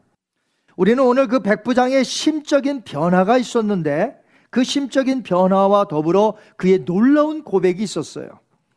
우리는 0.77 1.03
오늘 1.03 1.29
그 1.29 1.41
백부장의 1.41 2.05
심적인 2.05 2.83
변화가 2.83 3.39
있었는데 3.39 4.17
그 4.51 4.65
심적인 4.65 5.23
변화와 5.23 5.87
더불어 5.89 6.35
그의 6.57 6.85
놀라운 6.85 7.43
고백이 7.43 7.83
있었어요. 7.83 8.29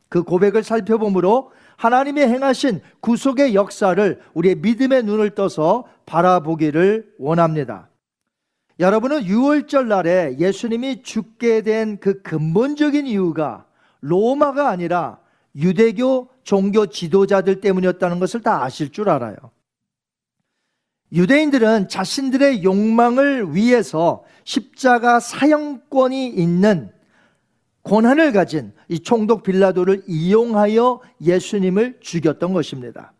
그 0.09 0.23
고백을 0.23 0.63
살펴보므로 0.63 1.51
하나님이 1.77 2.21
행하신 2.21 2.81
구속의 3.01 3.53
역사를 3.55 4.21
우리의 4.33 4.55
믿음의 4.55 5.03
눈을 5.03 5.35
떠서 5.35 5.85
바라보기를 6.05 7.13
원합니다. 7.19 7.89
여러분은 8.79 9.23
6월절 9.23 9.87
날에 9.87 10.37
예수님이 10.39 11.01
죽게 11.03 11.61
된 11.61 11.97
그 11.99 12.21
근본적인 12.21 13.07
이유가 13.07 13.65
로마가 14.01 14.69
아니라 14.69 15.19
유대교 15.55 16.29
종교 16.43 16.85
지도자들 16.85 17.61
때문이었다는 17.61 18.19
것을 18.19 18.41
다 18.41 18.63
아실 18.63 18.91
줄 18.91 19.09
알아요. 19.09 19.35
유대인들은 21.11 21.87
자신들의 21.89 22.63
욕망을 22.63 23.55
위해서 23.55 24.23
십자가 24.43 25.19
사형권이 25.19 26.27
있는 26.27 26.91
권한을 27.87 28.33
가진 28.33 28.73
이 28.89 28.99
총독 28.99 29.43
빌라도를 29.43 30.03
이용하여 30.07 30.99
예수님을 31.21 31.99
죽였던 32.01 32.51
것입니다. 32.51 33.13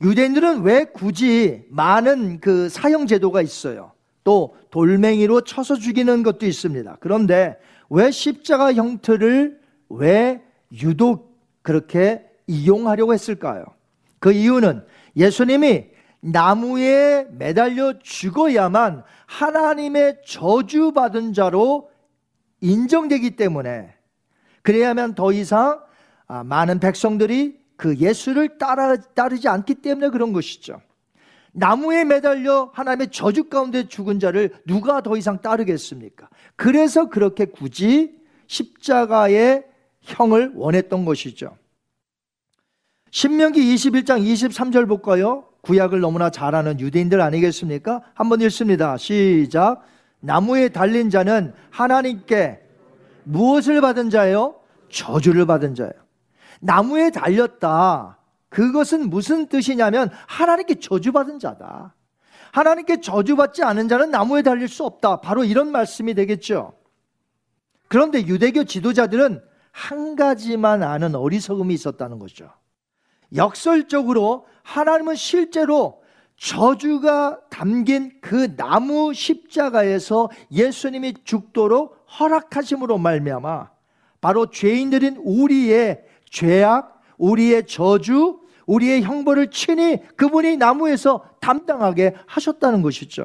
유대인들은 0.00 0.62
왜 0.62 0.84
굳이 0.86 1.64
많은 1.68 2.40
그 2.40 2.70
사형 2.70 3.06
제도가 3.06 3.42
있어요? 3.42 3.92
또 4.24 4.56
돌멩이로 4.70 5.42
쳐서 5.42 5.76
죽이는 5.76 6.22
것도 6.22 6.46
있습니다. 6.46 6.96
그런데 7.00 7.58
왜 7.90 8.10
십자가 8.10 8.72
형태를 8.72 9.60
왜 9.90 10.42
유독 10.72 11.38
그렇게 11.62 12.24
이용하려고 12.46 13.12
했을까요? 13.12 13.66
그 14.18 14.32
이유는 14.32 14.82
예수님이 15.16 15.86
나무에 16.20 17.26
매달려 17.32 17.98
죽어야만 17.98 19.02
하나님의 19.26 20.22
저주받은 20.26 21.34
자로 21.34 21.90
인정되기 22.60 23.36
때문에 23.36 23.94
그래야만 24.62 25.14
더 25.14 25.32
이상 25.32 25.80
아, 26.26 26.44
많은 26.44 26.80
백성들이 26.80 27.58
그 27.76 27.96
예수를 27.96 28.58
따라, 28.58 28.96
따르지 28.96 29.48
않기 29.48 29.76
때문에 29.76 30.10
그런 30.10 30.32
것이죠. 30.32 30.80
나무에 31.52 32.04
매달려 32.04 32.70
하나님의 32.74 33.08
저주 33.10 33.44
가운데 33.44 33.88
죽은 33.88 34.20
자를 34.20 34.52
누가 34.66 35.00
더 35.00 35.16
이상 35.16 35.40
따르겠습니까? 35.40 36.28
그래서 36.56 37.08
그렇게 37.08 37.46
굳이 37.46 38.18
십자가의 38.46 39.64
형을 40.02 40.52
원했던 40.54 41.04
것이죠. 41.04 41.56
신명기 43.10 43.60
21장 43.74 44.22
23절 44.22 44.86
볼까요? 44.86 45.44
구약을 45.62 46.00
너무나 46.00 46.30
잘 46.30 46.54
아는 46.54 46.78
유대인들 46.78 47.20
아니겠습니까? 47.20 48.02
한번 48.14 48.40
읽습니다. 48.42 48.96
시작. 48.96 49.82
나무에 50.20 50.68
달린 50.68 51.10
자는 51.10 51.54
하나님께 51.70 52.60
무엇을 53.24 53.80
받은 53.80 54.10
자예요? 54.10 54.56
저주를 54.90 55.46
받은 55.46 55.74
자예요. 55.74 55.92
나무에 56.60 57.10
달렸다. 57.10 58.18
그것은 58.48 59.10
무슨 59.10 59.46
뜻이냐면 59.46 60.10
하나님께 60.26 60.76
저주받은 60.80 61.38
자다. 61.38 61.94
하나님께 62.52 63.00
저주받지 63.00 63.62
않은 63.62 63.88
자는 63.88 64.10
나무에 64.10 64.42
달릴 64.42 64.68
수 64.68 64.84
없다. 64.84 65.20
바로 65.20 65.44
이런 65.44 65.70
말씀이 65.70 66.14
되겠죠. 66.14 66.72
그런데 67.88 68.26
유대교 68.26 68.64
지도자들은 68.64 69.42
한 69.70 70.16
가지만 70.16 70.82
아는 70.82 71.14
어리석음이 71.14 71.72
있었다는 71.74 72.18
거죠. 72.18 72.50
역설적으로 73.36 74.46
하나님은 74.62 75.14
실제로 75.14 75.97
저주가 76.38 77.40
담긴 77.50 78.12
그 78.20 78.54
나무 78.56 79.12
십자가에서 79.12 80.30
예수님이 80.52 81.14
죽도록 81.24 82.06
허락하심으로 82.18 82.98
말미암아 82.98 83.70
바로 84.20 84.50
죄인들인 84.50 85.16
우리의 85.18 86.04
죄악, 86.30 87.02
우리의 87.18 87.66
저주, 87.66 88.40
우리의 88.66 89.02
형벌을 89.02 89.50
친히 89.50 90.00
그분이 90.16 90.56
나무에서 90.58 91.28
담당하게 91.40 92.14
하셨다는 92.26 92.82
것이죠. 92.82 93.24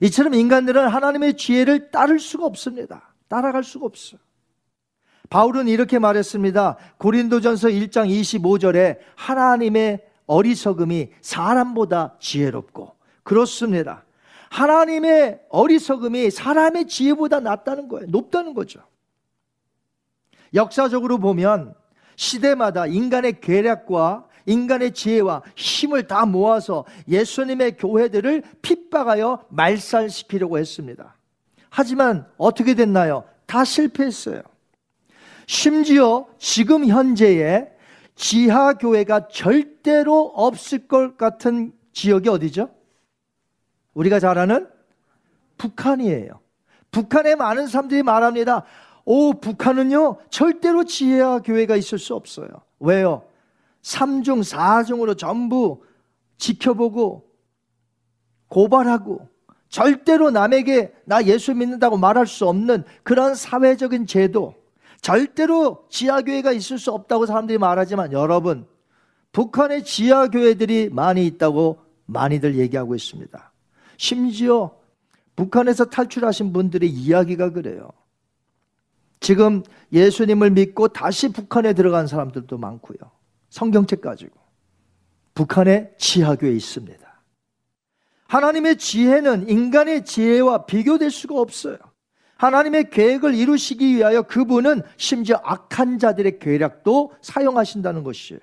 이처럼 0.00 0.34
인간들은 0.34 0.88
하나님의 0.88 1.36
지혜를 1.36 1.90
따를 1.90 2.18
수가 2.18 2.46
없습니다. 2.46 3.14
따라갈 3.28 3.64
수가 3.64 3.86
없어요. 3.86 4.20
바울은 5.28 5.68
이렇게 5.68 5.98
말했습니다. 5.98 6.76
고린도전서 6.98 7.68
1장 7.68 8.08
25절에 8.08 8.98
하나님의 9.16 10.05
어리석음이 10.26 11.10
사람보다 11.20 12.16
지혜롭고 12.20 12.96
그렇습니다. 13.22 14.04
하나님의 14.50 15.40
어리석음이 15.48 16.30
사람의 16.30 16.86
지혜보다 16.86 17.40
낫다는 17.40 17.88
거예요. 17.88 18.06
높다는 18.08 18.54
거죠. 18.54 18.80
역사적으로 20.54 21.18
보면 21.18 21.74
시대마다 22.16 22.86
인간의 22.86 23.40
계략과 23.40 24.26
인간의 24.46 24.92
지혜와 24.92 25.42
힘을 25.56 26.06
다 26.06 26.24
모아서 26.24 26.84
예수님의 27.08 27.76
교회들을 27.76 28.42
핍박하여 28.62 29.46
말살시키려고 29.48 30.58
했습니다. 30.58 31.16
하지만 31.68 32.26
어떻게 32.38 32.74
됐나요? 32.74 33.24
다 33.46 33.64
실패했어요. 33.64 34.42
심지어 35.46 36.26
지금 36.38 36.86
현재의 36.86 37.75
지하 38.16 38.72
교회가 38.72 39.28
절대로 39.28 40.32
없을 40.34 40.88
것 40.88 41.16
같은 41.16 41.72
지역이 41.92 42.28
어디죠? 42.28 42.70
우리가 43.94 44.18
잘 44.18 44.38
아는 44.38 44.68
북한이에요. 45.58 46.40
북한에 46.90 47.34
많은 47.34 47.66
사람들이 47.66 48.02
말합니다. 48.02 48.64
오, 49.04 49.34
북한은요, 49.34 50.18
절대로 50.30 50.84
지하 50.84 51.40
교회가 51.40 51.76
있을 51.76 51.98
수 51.98 52.14
없어요. 52.14 52.48
왜요? 52.80 53.22
삼중, 53.82 54.42
사중으로 54.42 55.14
전부 55.14 55.82
지켜보고 56.38 57.30
고발하고 58.48 59.28
절대로 59.68 60.30
남에게 60.30 60.92
나 61.04 61.22
예수 61.24 61.54
믿는다고 61.54 61.96
말할 61.98 62.26
수 62.26 62.48
없는 62.48 62.84
그런 63.02 63.34
사회적인 63.34 64.06
제도, 64.06 64.54
절대로 65.06 65.86
지하교회가 65.88 66.50
있을 66.50 66.80
수 66.80 66.90
없다고 66.90 67.26
사람들이 67.26 67.58
말하지만 67.58 68.10
여러분, 68.10 68.66
북한의 69.30 69.84
지하교회들이 69.84 70.88
많이 70.90 71.24
있다고 71.28 71.78
많이들 72.06 72.56
얘기하고 72.56 72.96
있습니다. 72.96 73.52
심지어 73.98 74.76
북한에서 75.36 75.84
탈출하신 75.84 76.52
분들의 76.52 76.90
이야기가 76.90 77.50
그래요. 77.50 77.90
지금 79.20 79.62
예수님을 79.92 80.50
믿고 80.50 80.88
다시 80.88 81.28
북한에 81.28 81.72
들어간 81.72 82.08
사람들도 82.08 82.58
많고요. 82.58 82.98
성경책 83.50 84.00
가지고. 84.00 84.34
북한의 85.34 85.94
지하교에 85.98 86.50
있습니다. 86.50 87.22
하나님의 88.26 88.76
지혜는 88.76 89.48
인간의 89.48 90.04
지혜와 90.04 90.66
비교될 90.66 91.12
수가 91.12 91.40
없어요. 91.40 91.76
하나님의 92.36 92.90
계획을 92.90 93.34
이루시기 93.34 93.96
위하여 93.96 94.22
그분은 94.22 94.82
심지어 94.96 95.40
악한 95.42 95.98
자들의 95.98 96.38
계략도 96.38 97.12
사용하신다는 97.22 98.02
것이에요. 98.02 98.40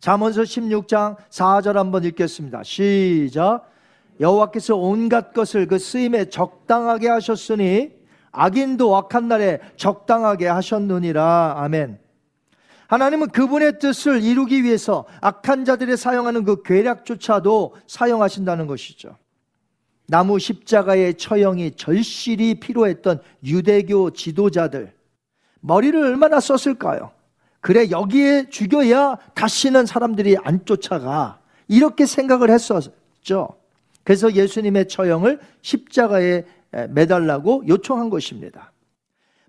잠언서 0.00 0.42
16장 0.42 1.16
4절 1.30 1.74
한번 1.74 2.04
읽겠습니다. 2.04 2.62
시작. 2.64 3.70
여호와께서 4.20 4.76
온갖 4.76 5.32
것을 5.32 5.66
그 5.66 5.78
쓰임에 5.78 6.28
적당하게 6.28 7.08
하셨으니 7.08 7.92
악인도 8.30 8.96
악한 8.96 9.28
날에 9.28 9.60
적당하게 9.76 10.48
하셨느니라. 10.48 11.54
아멘. 11.58 12.00
하나님은 12.88 13.28
그분의 13.28 13.78
뜻을 13.78 14.22
이루기 14.22 14.64
위해서 14.64 15.06
악한 15.20 15.64
자들이 15.64 15.96
사용하는 15.96 16.44
그 16.44 16.62
괴략조차도 16.62 17.76
사용하신다는 17.86 18.66
것이죠. 18.66 19.16
나무 20.06 20.38
십자가의 20.38 21.14
처형이 21.14 21.72
절실히 21.76 22.56
필요했던 22.56 23.20
유대교 23.44 24.10
지도자들 24.10 24.92
머리를 25.60 25.98
얼마나 26.02 26.40
썼을까요? 26.40 27.12
그래 27.60 27.90
여기에 27.90 28.50
죽여야 28.50 29.16
다시는 29.34 29.86
사람들이 29.86 30.36
안 30.42 30.64
쫓아가 30.64 31.40
이렇게 31.68 32.06
생각을 32.06 32.50
했었죠. 32.50 33.48
그래서 34.04 34.32
예수님의 34.32 34.88
처형을 34.88 35.38
십자가에 35.62 36.44
매달라고 36.90 37.64
요청한 37.68 38.10
것입니다. 38.10 38.72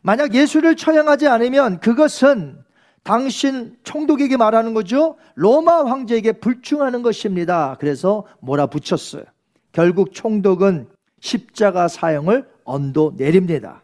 만약 0.01 0.35
예수를 0.35 0.75
처형하지 0.75 1.27
않으면 1.27 1.79
그것은 1.79 2.63
당신 3.01 3.75
총독에게 3.83 4.37
말하는 4.37 4.73
거죠. 4.73 5.17
로마 5.35 5.83
황제에게 5.85 6.33
불충하는 6.33 7.01
것입니다. 7.01 7.77
그래서 7.79 8.25
몰아붙였어요. 8.39 9.23
결국 9.73 10.13
총독은 10.13 10.87
십자가 11.19 11.89
사형을 11.89 12.47
언도 12.63 13.15
내립니다. 13.17 13.83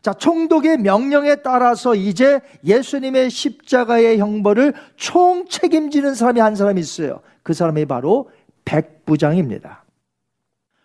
자, 0.00 0.12
총독의 0.12 0.78
명령에 0.78 1.36
따라서 1.36 1.94
이제 1.94 2.40
예수님의 2.64 3.30
십자가의 3.30 4.18
형벌을 4.18 4.74
총 4.96 5.46
책임지는 5.46 6.16
사람이 6.16 6.40
한 6.40 6.56
사람이 6.56 6.80
있어요. 6.80 7.20
그 7.44 7.52
사람이 7.52 7.84
바로 7.84 8.30
백부장입니다. 8.64 9.84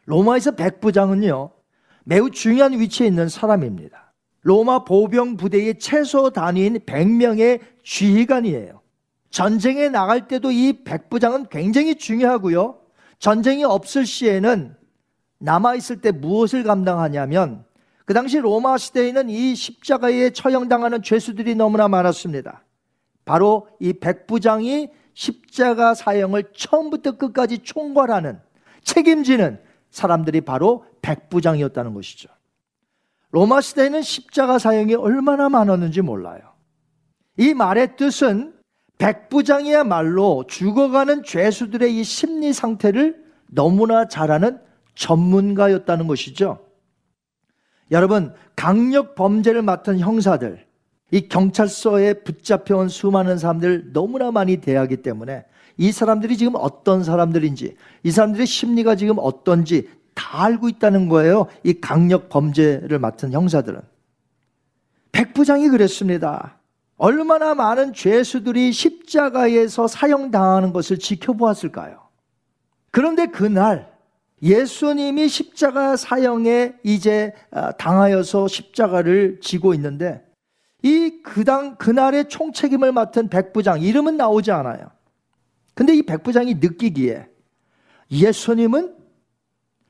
로마에서 0.06 0.52
백부장은요, 0.52 1.50
매우 2.04 2.30
중요한 2.30 2.80
위치에 2.80 3.08
있는 3.08 3.28
사람입니다. 3.28 4.13
로마 4.42 4.84
보병 4.84 5.36
부대의 5.38 5.80
최소 5.80 6.30
단위인 6.30 6.80
100명의 6.80 7.60
지휘관이에요. 7.84 8.82
전쟁에 9.30 9.90
나갈 9.90 10.28
때도 10.28 10.52
이 10.52 10.84
백부장은 10.84 11.48
굉장히 11.50 11.96
중요하고요. 11.96 12.87
전쟁이 13.20 13.64
없을 13.64 14.06
시에는 14.06 14.76
남아있을 15.40 16.02
때 16.02 16.12
무엇을 16.12 16.64
감당하냐면 16.64 17.66
그 18.06 18.14
당시 18.14 18.40
로마 18.40 18.78
시대에는 18.78 19.30
이 19.30 19.54
십자가에 19.54 20.30
처형당하는 20.30 21.04
죄수들이 21.04 21.56
너무나 21.56 21.88
많았습니다. 21.88 22.64
바로 23.26 23.68
이 23.80 23.94
백부장이 23.94 24.90
십자가 25.14 25.94
사형을 25.94 26.52
처음부터 26.56 27.18
끝까지 27.18 27.60
총괄하는 27.60 28.40
책임지는 28.84 29.60
사람들이 29.90 30.42
바로 30.42 30.86
백부장이었다는 31.02 31.94
것이죠. 31.94 32.30
로마 33.32 33.60
시대에는 33.60 34.02
십자가 34.02 34.58
사형이 34.58 34.96
얼마나 34.96 35.50
많았는지 35.50 36.02
몰라요. 36.02 36.54
이 37.36 37.54
말의 37.54 37.98
뜻은 37.98 38.57
백부장이야말로 38.98 40.46
죽어가는 40.48 41.24
죄수들의 41.24 42.00
이 42.00 42.04
심리 42.04 42.54
상태를 42.54 43.24
너무나 43.48 44.08
잘 44.08 44.32
아는 44.32 44.60
전문가였다는 44.96 46.08
것이죠. 46.08 46.66
여러분, 47.92 48.34
강력 48.56 49.16
범죄를 49.16 49.62
맡은 49.62 50.00
형사들, 50.00 50.66
이 51.12 51.30
경찰서에 51.30 52.24
붙잡혀온 52.24 52.90
수많은 52.90 53.38
사람들 53.38 53.94
너무나 53.94 54.32
많이 54.32 54.58
대하기 54.58 54.98
때문에 54.98 55.46
이 55.78 55.92
사람들이 55.92 56.36
지금 56.38 56.54
어떤 56.56 57.04
사람들인지, 57.04 57.76
이 58.04 58.12
사람들의 58.12 58.46
심리가 58.46 58.96
지금 58.96 59.16
어떤지 59.20 59.90
다 60.16 60.44
알고 60.44 60.68
있다는 60.68 61.08
거예요. 61.08 61.46
이 61.64 61.80
강력 61.80 62.30
범죄를 62.30 62.98
맡은 63.00 63.32
형사들은. 63.32 63.80
백부장이 65.12 65.70
그랬습니다. 65.70 66.57
얼마나 66.98 67.54
많은 67.54 67.94
죄수들이 67.94 68.72
십자가에서 68.72 69.88
사형당하는 69.88 70.74
것을 70.74 70.98
지켜보았을까요? 70.98 72.08
그런데 72.92 73.28
그날 73.28 73.96
예수님이 74.42 75.28
십자가 75.30 75.96
사형에 75.96 76.76
이제 76.84 77.34
아, 77.52 77.72
당하여서 77.72 78.48
십자가를 78.48 79.40
지고 79.42 79.74
있는데 79.74 80.24
이 80.84 81.22
그당 81.24 81.76
그날의 81.76 82.30
총책임을 82.30 82.92
맡은 82.92 83.30
백부장 83.30 83.82
이름은 83.82 84.18
나오지 84.18 84.52
않아요. 84.52 84.92
근데 85.74 85.96
이 85.96 86.04
백부장이 86.04 86.56
느끼기에 86.56 87.28
예수님은 88.12 88.96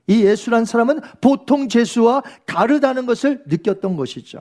이 0.06 0.24
예수란 0.24 0.64
사람은 0.64 1.00
보통 1.20 1.68
죄수와 1.68 2.22
다르다는 2.46 3.06
것을 3.06 3.42
느꼈던 3.46 3.96
것이죠. 3.96 4.40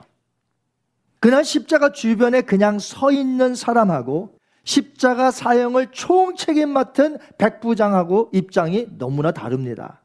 그날 1.20 1.44
십자가 1.44 1.92
주변에 1.92 2.42
그냥 2.42 2.80
서 2.80 3.12
있는 3.12 3.56
사람하고 3.56 4.38
십자가 4.64 5.32
사형을 5.32 5.88
총책임 5.92 6.70
맡은 6.70 7.18
백부장하고 7.38 8.32
입장이 8.34 8.88
너무나 8.98 9.32
다릅니다. 9.32 10.02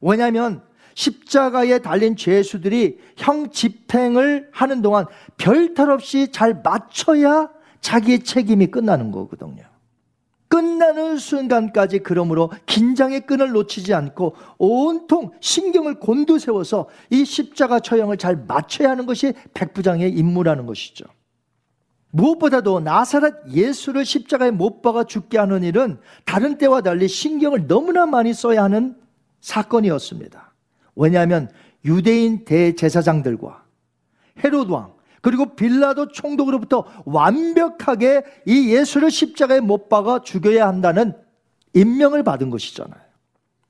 왜냐하면 0.00 0.62
십자가에 0.94 1.78
달린 1.78 2.16
죄수들이 2.16 2.98
형 3.16 3.50
집행을 3.50 4.48
하는 4.52 4.82
동안 4.82 5.04
별탈 5.36 5.90
없이 5.90 6.32
잘 6.32 6.62
맞춰야 6.64 7.50
자기의 7.80 8.24
책임이 8.24 8.68
끝나는 8.68 9.12
거거든요. 9.12 9.67
끝나는 10.48 11.18
순간까지 11.18 12.00
그러므로 12.00 12.50
긴장의 12.66 13.26
끈을 13.26 13.52
놓치지 13.52 13.94
않고 13.94 14.34
온통 14.58 15.32
신경을 15.40 16.00
곤두세워서 16.00 16.88
이 17.10 17.24
십자가 17.24 17.80
처형을 17.80 18.16
잘 18.16 18.36
맞춰야 18.36 18.90
하는 18.90 19.06
것이 19.06 19.34
백부장의 19.54 20.10
임무라는 20.10 20.66
것이죠. 20.66 21.04
무엇보다도 22.10 22.80
나사렛 22.80 23.50
예수를 23.50 24.04
십자가에 24.04 24.50
못 24.50 24.80
박아 24.80 25.04
죽게 25.04 25.38
하는 25.38 25.62
일은 25.62 26.00
다른 26.24 26.56
때와 26.56 26.80
달리 26.80 27.06
신경을 27.06 27.66
너무나 27.66 28.06
많이 28.06 28.32
써야 28.32 28.64
하는 28.64 28.96
사건이었습니다. 29.40 30.54
왜냐하면 30.96 31.50
유대인 31.84 32.44
대제사장들과 32.44 33.64
헤로드 34.42 34.72
왕 34.72 34.97
그리고 35.28 35.54
빌라도 35.54 36.08
총독으로부터 36.08 36.86
완벽하게 37.04 38.22
이 38.46 38.74
예수를 38.74 39.10
십자가에 39.10 39.60
못 39.60 39.90
박아 39.90 40.22
죽여야 40.22 40.66
한다는 40.66 41.12
임명을 41.74 42.22
받은 42.22 42.48
것이잖아요. 42.48 42.98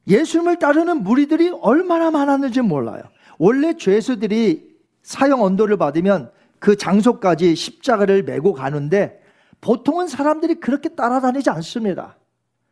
예수님을 0.06 0.60
따르는 0.60 1.02
무리들이 1.02 1.50
얼마나 1.60 2.12
많았는지 2.12 2.60
몰라요. 2.60 3.02
원래 3.38 3.76
죄수들이 3.76 4.68
사형 5.02 5.42
언도를 5.42 5.78
받으면 5.78 6.30
그 6.60 6.76
장소까지 6.76 7.56
십자가를 7.56 8.22
메고 8.22 8.52
가는데 8.52 9.20
보통은 9.60 10.06
사람들이 10.06 10.60
그렇게 10.60 10.90
따라다니지 10.90 11.50
않습니다. 11.50 12.18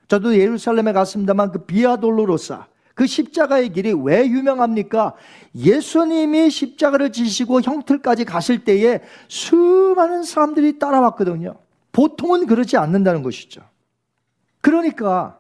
저도 0.07 0.39
예루살렘에 0.39 0.93
갔습니다만 0.93 1.51
그 1.51 1.65
비아돌로로사 1.65 2.69
그 2.97 3.07
십자가의 3.07 3.75
길이 3.75 3.93
왜 3.93 4.27
유명합니까? 4.27 5.13
예수님이 5.55 6.49
십자가를 6.49 7.13
지시고 7.13 7.61
형틀까지 7.61 8.25
가실 8.25 8.65
때에 8.65 9.01
수많은 9.29 10.23
사람들이 10.23 10.79
따라왔거든요. 10.79 11.57
보통은 11.93 12.47
그러지 12.47 12.79
않는다는 12.79 13.23
것이죠. 13.23 13.61
그러니까 14.63 15.39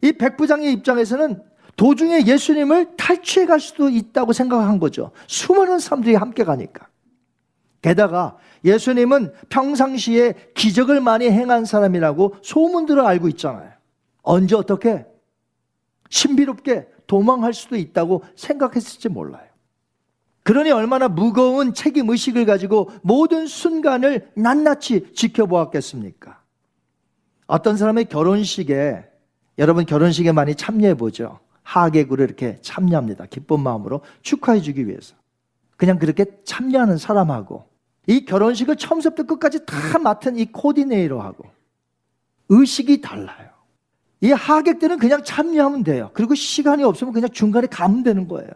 이 0.00 0.12
백부장의 0.12 0.72
입장에서는 0.72 1.42
도중에 1.76 2.24
예수님을 2.24 2.96
탈취해 2.96 3.44
갈 3.44 3.60
수도 3.60 3.90
있다고 3.90 4.32
생각한 4.32 4.78
거죠. 4.78 5.10
수많은 5.26 5.80
사람들이 5.80 6.14
함께 6.14 6.44
가니까. 6.44 6.88
게다가 7.82 8.38
예수님은 8.64 9.34
평상시에 9.50 10.52
기적을 10.54 11.02
많이 11.02 11.30
행한 11.30 11.66
사람이라고 11.66 12.36
소문들을 12.40 13.04
알고 13.04 13.28
있잖아요. 13.28 13.70
언제 14.22 14.56
어떻게 14.56 15.04
신비롭게 16.10 16.88
도망할 17.06 17.54
수도 17.54 17.76
있다고 17.76 18.22
생각했을지 18.36 19.08
몰라요. 19.08 19.48
그러니 20.42 20.70
얼마나 20.70 21.08
무거운 21.08 21.74
책임 21.74 22.10
의식을 22.10 22.44
가지고 22.44 22.90
모든 23.02 23.46
순간을 23.46 24.30
낱낱이 24.36 25.12
지켜보았겠습니까? 25.14 26.40
어떤 27.46 27.76
사람의 27.76 28.06
결혼식에 28.06 29.04
여러분 29.58 29.84
결혼식에 29.84 30.32
많이 30.32 30.54
참여해 30.54 30.94
보죠. 30.94 31.40
하객으로 31.62 32.24
이렇게 32.24 32.58
참여합니다. 32.62 33.26
기쁜 33.26 33.60
마음으로 33.60 34.02
축하해 34.22 34.60
주기 34.60 34.86
위해서. 34.86 35.14
그냥 35.76 35.98
그렇게 35.98 36.26
참여하는 36.44 36.98
사람하고 36.98 37.68
이 38.06 38.24
결혼식을 38.24 38.76
처음부터 38.76 39.24
끝까지 39.24 39.66
다 39.66 39.98
맡은 39.98 40.36
이 40.36 40.46
코디네이터하고 40.46 41.44
의식이 42.48 43.00
달라요. 43.00 43.49
이 44.20 44.32
하객들은 44.32 44.98
그냥 44.98 45.22
참여하면 45.24 45.82
돼요. 45.82 46.10
그리고 46.12 46.34
시간이 46.34 46.84
없으면 46.84 47.12
그냥 47.12 47.30
중간에 47.30 47.66
가면 47.66 48.02
되는 48.02 48.28
거예요. 48.28 48.50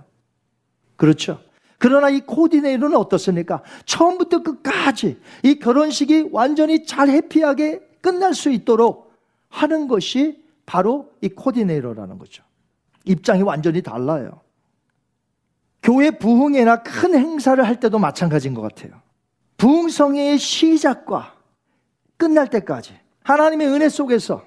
그렇죠? 0.96 1.40
그러나 1.78 2.08
이 2.08 2.20
코디네이터는 2.20 2.96
어떻습니까? 2.96 3.62
처음부터 3.84 4.42
끝까지 4.42 5.20
이 5.42 5.58
결혼식이 5.58 6.28
완전히 6.32 6.86
잘 6.86 7.08
해피하게 7.08 7.80
끝날 8.00 8.34
수 8.34 8.50
있도록 8.50 9.12
하는 9.48 9.88
것이 9.88 10.42
바로 10.66 11.10
이 11.20 11.28
코디네이터라는 11.28 12.18
거죠. 12.18 12.42
입장이 13.04 13.42
완전히 13.42 13.82
달라요. 13.82 14.40
교회 15.82 16.10
부흥회나 16.10 16.82
큰 16.82 17.14
행사를 17.14 17.62
할 17.62 17.78
때도 17.80 17.98
마찬가지인 17.98 18.54
것 18.54 18.62
같아요. 18.62 19.00
부흥성회의 19.58 20.38
시작과 20.38 21.34
끝날 22.16 22.48
때까지 22.48 22.94
하나님의 23.22 23.68
은혜 23.68 23.88
속에서 23.88 24.44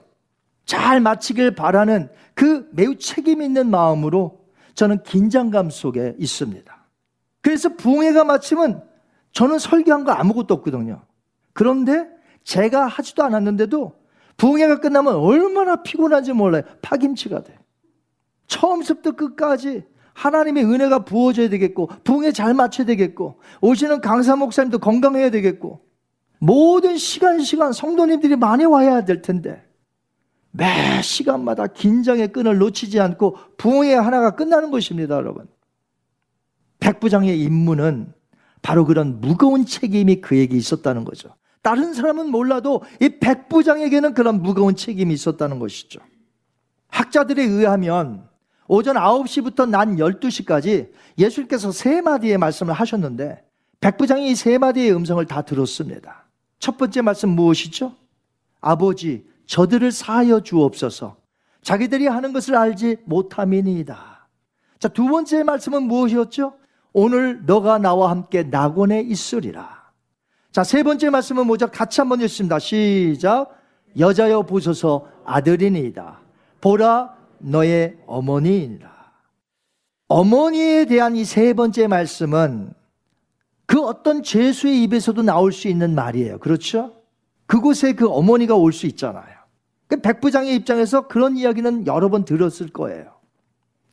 잘 0.67 0.99
마치길 0.99 1.55
바라는 1.55 2.09
그 2.35 2.69
매우 2.71 2.95
책임 2.97 3.41
있는 3.41 3.71
마음으로 3.71 4.41
저는 4.75 5.01
긴장감 5.01 5.71
속에 5.71 6.15
있습니다. 6.19 6.85
그래서 7.41 7.69
부흥회가 7.69 8.25
마치면 8.25 8.83
저는 9.31 9.57
설교한 9.57 10.03
거 10.03 10.11
아무것도 10.11 10.53
없거든요. 10.55 11.01
그런데 11.53 12.07
제가 12.43 12.85
하지도 12.85 13.23
않았는데도 13.23 13.95
부흥회가 14.35 14.79
끝나면 14.79 15.15
얼마나 15.15 15.81
피곤한지 15.81 16.33
몰라요. 16.33 16.63
파김치가 16.81 17.43
돼. 17.43 17.57
처음부터 18.47 19.13
끝까지 19.13 19.83
하나님의 20.13 20.65
은혜가 20.65 21.05
부어져야 21.05 21.49
되겠고, 21.49 21.89
부흥회 22.03 22.31
잘 22.31 22.53
맞춰야 22.53 22.85
되겠고, 22.85 23.39
오시는 23.61 24.01
강사 24.01 24.35
목사님도 24.35 24.79
건강해야 24.79 25.29
되겠고, 25.29 25.81
모든 26.39 26.97
시간, 26.97 27.39
시간 27.39 27.71
성도님들이 27.71 28.35
많이 28.35 28.65
와야 28.65 29.05
될 29.05 29.21
텐데, 29.21 29.66
매 30.57 31.01
시간마다 31.03 31.67
긴장의 31.67 32.31
끈을 32.31 32.57
놓치지 32.57 32.99
않고 32.99 33.37
부흥회 33.57 33.93
하나가 33.93 34.35
끝나는 34.35 34.71
것입니다, 34.71 35.15
여러분. 35.15 35.47
백부장의 36.79 37.39
임무는 37.39 38.13
바로 38.61 38.85
그런 38.85 39.21
무거운 39.21 39.65
책임이 39.65 40.21
그에게 40.21 40.57
있었다는 40.57 41.05
거죠. 41.05 41.29
다른 41.61 41.93
사람은 41.93 42.31
몰라도 42.31 42.81
이 42.99 43.19
백부장에게는 43.19 44.13
그런 44.13 44.41
무거운 44.41 44.75
책임이 44.75 45.13
있었다는 45.13 45.59
것이죠. 45.59 45.99
학자들에 46.87 47.43
의하면 47.43 48.27
오전 48.67 48.95
9시부터 48.95 49.69
난 49.69 49.97
12시까지 49.97 50.89
예수님께서 51.17 51.71
세 51.71 52.01
마디의 52.01 52.37
말씀을 52.37 52.73
하셨는데 52.73 53.43
백부장이 53.79 54.31
이세 54.31 54.57
마디의 54.57 54.95
음성을 54.95 55.23
다 55.25 55.43
들었습니다. 55.43 56.25
첫 56.59 56.77
번째 56.77 57.01
말씀 57.01 57.29
무엇이죠? 57.29 57.95
아버지, 58.59 59.25
저들을 59.47 59.91
사하여 59.91 60.41
주옵소서. 60.41 61.17
자기들이 61.63 62.07
하는 62.07 62.33
것을 62.33 62.55
알지 62.55 62.97
못함이니이다. 63.05 64.27
자, 64.79 64.87
두 64.89 65.07
번째 65.07 65.43
말씀은 65.43 65.83
무엇이었죠? 65.83 66.53
오늘 66.93 67.45
너가 67.45 67.77
나와 67.77 68.09
함께 68.11 68.43
낙원에 68.43 69.01
있으리라. 69.01 69.91
자, 70.51 70.63
세 70.63 70.83
번째 70.83 71.09
말씀은 71.09 71.45
뭐죠? 71.47 71.67
같이 71.67 72.01
한번 72.01 72.21
읽습니다. 72.21 72.59
시작. 72.59 73.49
여자여 73.97 74.43
보소서 74.43 75.07
아들이니이다. 75.25 76.19
보라 76.61 77.15
너의 77.39 77.97
어머니이니라. 78.05 78.95
어머니에 80.09 80.85
대한 80.85 81.15
이 81.15 81.25
세 81.25 81.53
번째 81.53 81.87
말씀은 81.87 82.73
그 83.65 83.81
어떤 83.81 84.23
죄수의 84.23 84.81
입에서도 84.83 85.21
나올 85.23 85.51
수 85.51 85.67
있는 85.67 85.93
말이에요. 85.95 86.39
그렇죠? 86.39 86.93
그곳에 87.45 87.93
그 87.93 88.07
어머니가 88.09 88.55
올 88.55 88.71
수 88.71 88.87
있잖아요. 88.87 89.36
그 89.87 90.01
백부장의 90.01 90.55
입장에서 90.55 91.07
그런 91.07 91.37
이야기는 91.37 91.87
여러 91.87 92.09
번 92.09 92.25
들었을 92.25 92.69
거예요. 92.69 93.13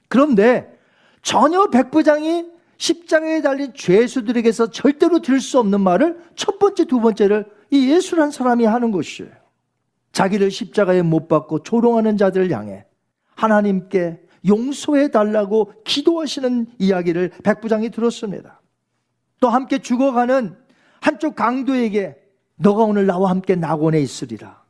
그런데 0.08 0.78
전혀 1.22 1.68
백부장이 1.68 2.46
십장에 2.76 3.40
달린 3.40 3.72
죄수들에게서 3.74 4.70
절대로 4.70 5.20
들을 5.20 5.40
수 5.40 5.58
없는 5.58 5.80
말을 5.80 6.18
첫 6.34 6.58
번째, 6.58 6.84
두 6.84 7.00
번째를 7.00 7.46
이 7.70 7.90
예수란 7.90 8.30
사람이 8.30 8.64
하는 8.64 8.90
것이에요. 8.90 9.30
자기를 10.12 10.50
십자가에 10.50 11.02
못 11.02 11.28
박고 11.28 11.62
조롱하는 11.62 12.16
자들을 12.16 12.50
향해 12.50 12.84
하나님께 13.34 14.20
용서해 14.46 15.10
달라고 15.10 15.72
기도하시는 15.84 16.66
이야기를 16.78 17.30
백부장이 17.42 17.90
들었습니다. 17.90 18.60
또 19.40 19.48
함께 19.48 19.78
죽어가는 19.78 20.56
한쪽 21.00 21.34
강도에게 21.34 22.16
너가 22.56 22.84
오늘 22.84 23.06
나와 23.06 23.30
함께 23.30 23.56
낙원에 23.56 24.00
있으리라. 24.00 24.63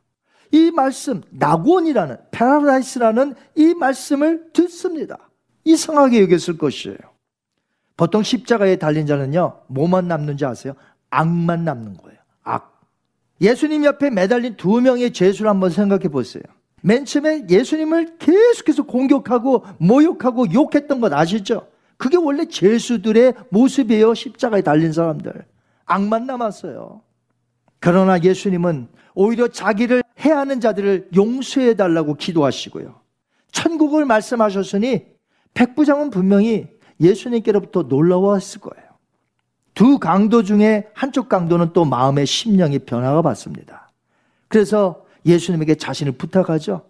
이 0.55 0.71
말씀, 0.71 1.21
낙원이라는, 1.31 2.15
파라다이스라는 2.31 3.35
이 3.55 3.73
말씀을 3.73 4.53
듣습니다. 4.53 5.17
이상하게 5.65 6.21
여겼을 6.21 6.57
것이에요. 6.57 6.97
보통 7.97 8.23
십자가에 8.23 8.77
달린 8.77 9.05
자는요, 9.05 9.63
뭐만 9.67 10.07
남는지 10.07 10.45
아세요? 10.45 10.75
악만 11.09 11.65
남는 11.65 11.97
거예요. 11.97 12.17
악. 12.43 12.81
예수님 13.41 13.83
옆에 13.83 14.09
매달린 14.09 14.55
두 14.55 14.79
명의 14.79 15.11
죄수를 15.11 15.49
한번 15.49 15.71
생각해 15.71 16.07
보세요. 16.07 16.43
맨 16.81 17.03
처음에 17.03 17.47
예수님을 17.49 18.17
계속해서 18.17 18.83
공격하고 18.83 19.65
모욕하고 19.77 20.53
욕했던 20.53 21.01
것 21.01 21.11
아시죠? 21.11 21.67
그게 21.97 22.15
원래 22.15 22.45
죄수들의 22.45 23.33
모습이에요. 23.49 24.13
십자가에 24.13 24.61
달린 24.61 24.93
사람들. 24.93 25.33
악만 25.85 26.25
남았어요. 26.25 27.01
그러나 27.81 28.17
예수님은 28.23 28.87
오히려 29.15 29.49
자기를 29.49 30.04
해하는 30.25 30.59
자들을 30.59 31.09
용서해 31.15 31.75
달라고 31.75 32.15
기도하시고요. 32.15 32.99
천국을 33.51 34.05
말씀하셨으니 34.05 35.05
백부장은 35.53 36.09
분명히 36.09 36.67
예수님께로부터 36.99 37.83
놀라웠을 37.83 38.61
거예요. 38.61 38.85
두 39.73 39.99
강도 39.99 40.41
중에 40.43 40.89
한쪽 40.93 41.29
강도는 41.29 41.73
또 41.73 41.85
마음의 41.85 42.25
심령이 42.25 42.79
변화가 42.79 43.21
받습니다. 43.21 43.91
그래서 44.47 45.05
예수님에게 45.25 45.75
자신을 45.75 46.13
부탁하죠. 46.13 46.87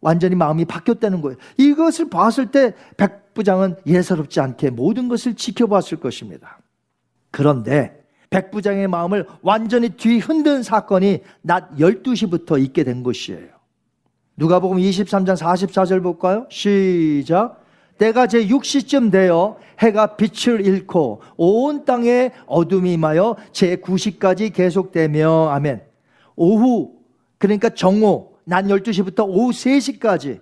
완전히 0.00 0.34
마음이 0.34 0.64
바뀌었다는 0.64 1.20
거예요. 1.20 1.36
이것을 1.56 2.08
봤을 2.10 2.50
때 2.50 2.74
백부장은 2.96 3.76
예사롭지 3.86 4.40
않게 4.40 4.70
모든 4.70 5.08
것을 5.08 5.34
지켜봤을 5.34 6.00
것입니다. 6.00 6.58
그런데 7.30 7.99
백부장의 8.30 8.88
마음을 8.88 9.26
완전히 9.42 9.90
뒤흔든 9.90 10.62
사건이 10.62 11.20
낮 11.42 11.74
12시부터 11.76 12.62
있게 12.62 12.84
된 12.84 13.02
것이에요. 13.02 13.48
누가복음 14.36 14.78
23장 14.78 15.36
44절 15.36 16.02
볼까요? 16.02 16.46
시작. 16.50 17.60
때가 17.98 18.26
제 18.26 18.46
6시쯤 18.46 19.12
되어 19.12 19.58
해가 19.78 20.16
빛을 20.16 20.64
잃고 20.64 21.20
온 21.36 21.84
땅에 21.84 22.32
어둠이 22.46 22.94
임하여 22.94 23.36
제 23.52 23.76
9시까지 23.76 24.54
계속되며 24.54 25.50
아멘. 25.50 25.82
오후 26.36 26.94
그러니까 27.36 27.68
정오 27.68 28.36
낮 28.44 28.64
12시부터 28.64 29.26
오후 29.28 29.50
3시까지 29.50 30.40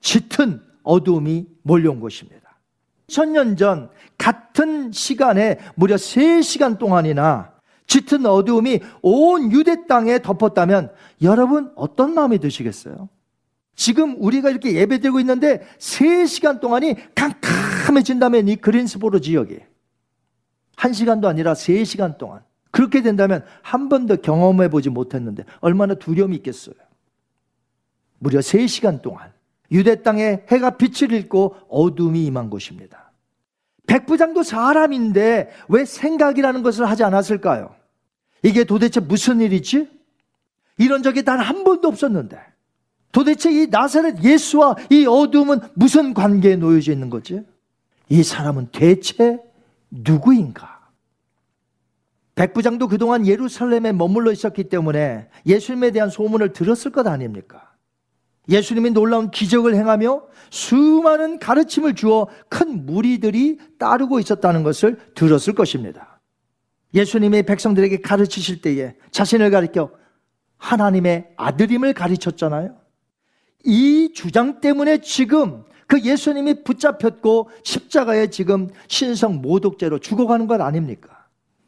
짙은 0.00 0.60
어둠이 0.82 1.46
몰려온 1.62 2.00
것입니다. 2.00 2.41
천년 3.12 3.56
전 3.56 3.90
같은 4.16 4.90
시간에 4.90 5.58
무려 5.74 5.96
3시간 5.96 6.78
동안이나 6.78 7.52
짙은 7.86 8.24
어두움이 8.24 8.80
온 9.02 9.52
유대 9.52 9.86
땅에 9.86 10.20
덮었다면 10.20 10.92
여러분 11.20 11.70
어떤 11.76 12.14
마음이 12.14 12.38
드시겠어요? 12.38 13.08
지금 13.76 14.16
우리가 14.18 14.50
이렇게 14.50 14.74
예배 14.74 14.98
드리고 15.00 15.20
있는데 15.20 15.62
3시간 15.78 16.60
동안이 16.60 16.96
캄캄해진다면 17.14 18.48
이 18.48 18.56
그린스보로 18.56 19.20
지역이 19.20 19.58
1시간도 20.76 21.26
아니라 21.26 21.52
3시간 21.52 22.16
동안 22.16 22.42
그렇게 22.70 23.02
된다면 23.02 23.44
한 23.60 23.90
번도 23.90 24.22
경험해 24.22 24.70
보지 24.70 24.88
못했는데 24.88 25.44
얼마나 25.60 25.94
두려움이 25.94 26.34
있겠어요. 26.36 26.74
무려 28.18 28.38
3시간 28.38 29.02
동안 29.02 29.32
유대 29.70 30.02
땅에 30.02 30.44
해가 30.48 30.76
빛을 30.76 31.12
잃고 31.12 31.56
어둠이 31.68 32.24
임한 32.26 32.48
곳입니다. 32.50 33.01
백부장도 33.86 34.42
사람인데 34.42 35.50
왜 35.68 35.84
생각이라는 35.84 36.62
것을 36.62 36.88
하지 36.88 37.04
않았을까요? 37.04 37.74
이게 38.42 38.64
도대체 38.64 39.00
무슨 39.00 39.40
일이지? 39.40 39.88
이런 40.78 41.02
적이 41.02 41.22
단 41.24 41.40
한 41.40 41.64
번도 41.64 41.88
없었는데 41.88 42.38
도대체 43.12 43.52
이 43.52 43.66
나사렛 43.66 44.22
예수와 44.24 44.76
이 44.90 45.06
어둠은 45.06 45.60
무슨 45.74 46.14
관계에 46.14 46.56
놓여져 46.56 46.92
있는 46.92 47.10
거지? 47.10 47.42
이 48.08 48.22
사람은 48.22 48.68
대체 48.72 49.38
누구인가? 49.90 50.80
백부장도 52.34 52.88
그동안 52.88 53.26
예루살렘에 53.26 53.92
머물러 53.92 54.32
있었기 54.32 54.64
때문에 54.70 55.28
예수님에 55.46 55.90
대한 55.90 56.08
소문을 56.08 56.54
들었을 56.54 56.90
것 56.90 57.06
아닙니까? 57.06 57.71
예수님이 58.48 58.90
놀라운 58.90 59.30
기적을 59.30 59.74
행하며 59.74 60.22
수많은 60.50 61.38
가르침을 61.38 61.94
주어 61.94 62.28
큰 62.48 62.86
무리들이 62.86 63.58
따르고 63.78 64.18
있었다는 64.18 64.62
것을 64.62 64.98
들었을 65.14 65.54
것입니다. 65.54 66.20
예수님이 66.94 67.44
백성들에게 67.44 68.00
가르치실 68.00 68.60
때에 68.60 68.94
자신을 69.10 69.50
가리켜 69.50 69.90
하나님의 70.58 71.34
아들임을 71.36 71.94
가르쳤잖아요. 71.94 72.76
이 73.64 74.12
주장 74.14 74.60
때문에 74.60 74.98
지금 74.98 75.64
그 75.86 76.00
예수님이 76.00 76.64
붙잡혔고 76.64 77.50
십자가에 77.64 78.28
지금 78.28 78.68
신성 78.88 79.40
모독죄로 79.40 79.98
죽어가는 79.98 80.46
것 80.46 80.60
아닙니까? 80.60 81.11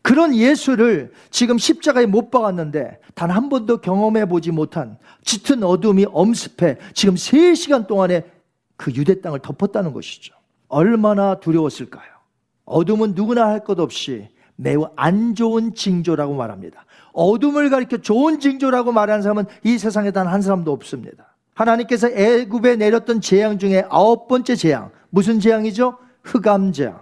그런 0.05 0.35
예수를 0.37 1.13
지금 1.31 1.57
십자가에 1.57 2.05
못 2.05 2.31
박았는데 2.31 2.99
단 3.15 3.31
한 3.31 3.49
번도 3.49 3.79
경험해 3.81 4.27
보지 4.29 4.51
못한 4.51 4.99
짙은 5.25 5.63
어둠이 5.65 6.05
엄습해 6.13 6.77
지금 6.93 7.15
3시간 7.15 7.87
동안에 7.87 8.23
그 8.77 8.93
유대 8.93 9.21
땅을 9.23 9.39
덮었다는 9.41 9.95
것이죠. 9.95 10.35
얼마나 10.69 11.41
두려웠을까요? 11.41 12.05
어둠은 12.67 13.15
누구나 13.15 13.47
할 13.49 13.61
것 13.65 13.81
없이 13.81 14.29
매우 14.57 14.89
안 14.95 15.35
좋은 15.35 15.75
징조라고 15.75 16.35
말합니다. 16.35 16.85
어둠을 17.15 17.71
가리켜 17.71 17.97
좋은 17.99 18.41
징조라고 18.41 18.93
말하는 18.93 19.23
사람은 19.23 19.47
이 19.63 19.79
세상에 19.79 20.11
단 20.11 20.27
한 20.27 20.43
사람도 20.43 20.71
없습니다. 20.73 21.35
하나님께서 21.55 22.09
애굽에 22.11 22.77
내렸던 22.77 23.23
재앙 23.23 23.59
중에 23.59 23.87
아홉 23.89 24.29
번째 24.29 24.55
재앙 24.55 24.91
무슨 25.09 25.41
재앙이죠? 25.41 25.97
흑암 26.25 26.73
재앙. 26.73 27.01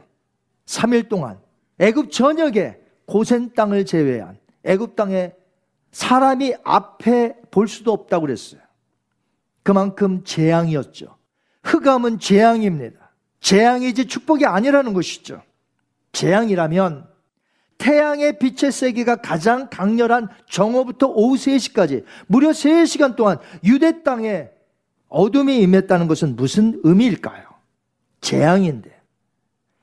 3일 0.66 1.08
동안 1.08 1.38
애굽 1.80 2.12
전역에 2.12 2.78
고센 3.12 3.52
땅을 3.52 3.84
제외한 3.84 4.38
애굽 4.64 4.96
땅에 4.96 5.34
사람이 5.90 6.54
앞에 6.64 7.34
볼 7.50 7.68
수도 7.68 7.92
없다고 7.92 8.22
그랬어요. 8.22 8.62
그만큼 9.62 10.24
재앙이었죠. 10.24 11.14
흑암은 11.62 12.20
재앙입니다. 12.20 13.12
재앙이지 13.40 14.06
축복이 14.06 14.46
아니라는 14.46 14.94
것이죠. 14.94 15.42
재앙이라면 16.12 17.06
태양의 17.76 18.38
빛의 18.38 18.72
세기가 18.72 19.16
가장 19.16 19.68
강렬한 19.68 20.30
정오부터 20.48 21.08
오후 21.08 21.34
3시까지 21.34 22.06
무려 22.26 22.48
3시간 22.48 23.14
동안 23.14 23.36
유대 23.62 24.02
땅에 24.02 24.48
어둠이 25.08 25.58
임했다는 25.58 26.08
것은 26.08 26.34
무슨 26.34 26.80
의미일까요? 26.82 27.44
재앙인데. 28.22 29.02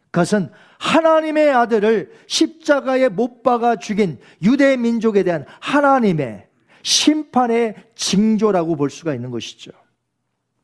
그것은 0.10 0.50
하나님의 0.80 1.52
아들을 1.52 2.12
십자가에 2.28 3.10
못 3.10 3.44
박아 3.44 3.76
죽인 3.76 4.18
유대 4.42 4.76
민족에 4.78 5.24
대한 5.24 5.46
하나님의 5.60 6.48
심판의 6.82 7.76
징조라고 7.96 8.76
볼 8.76 8.89
수가 8.89 9.13
있는 9.13 9.30
것이죠. 9.30 9.72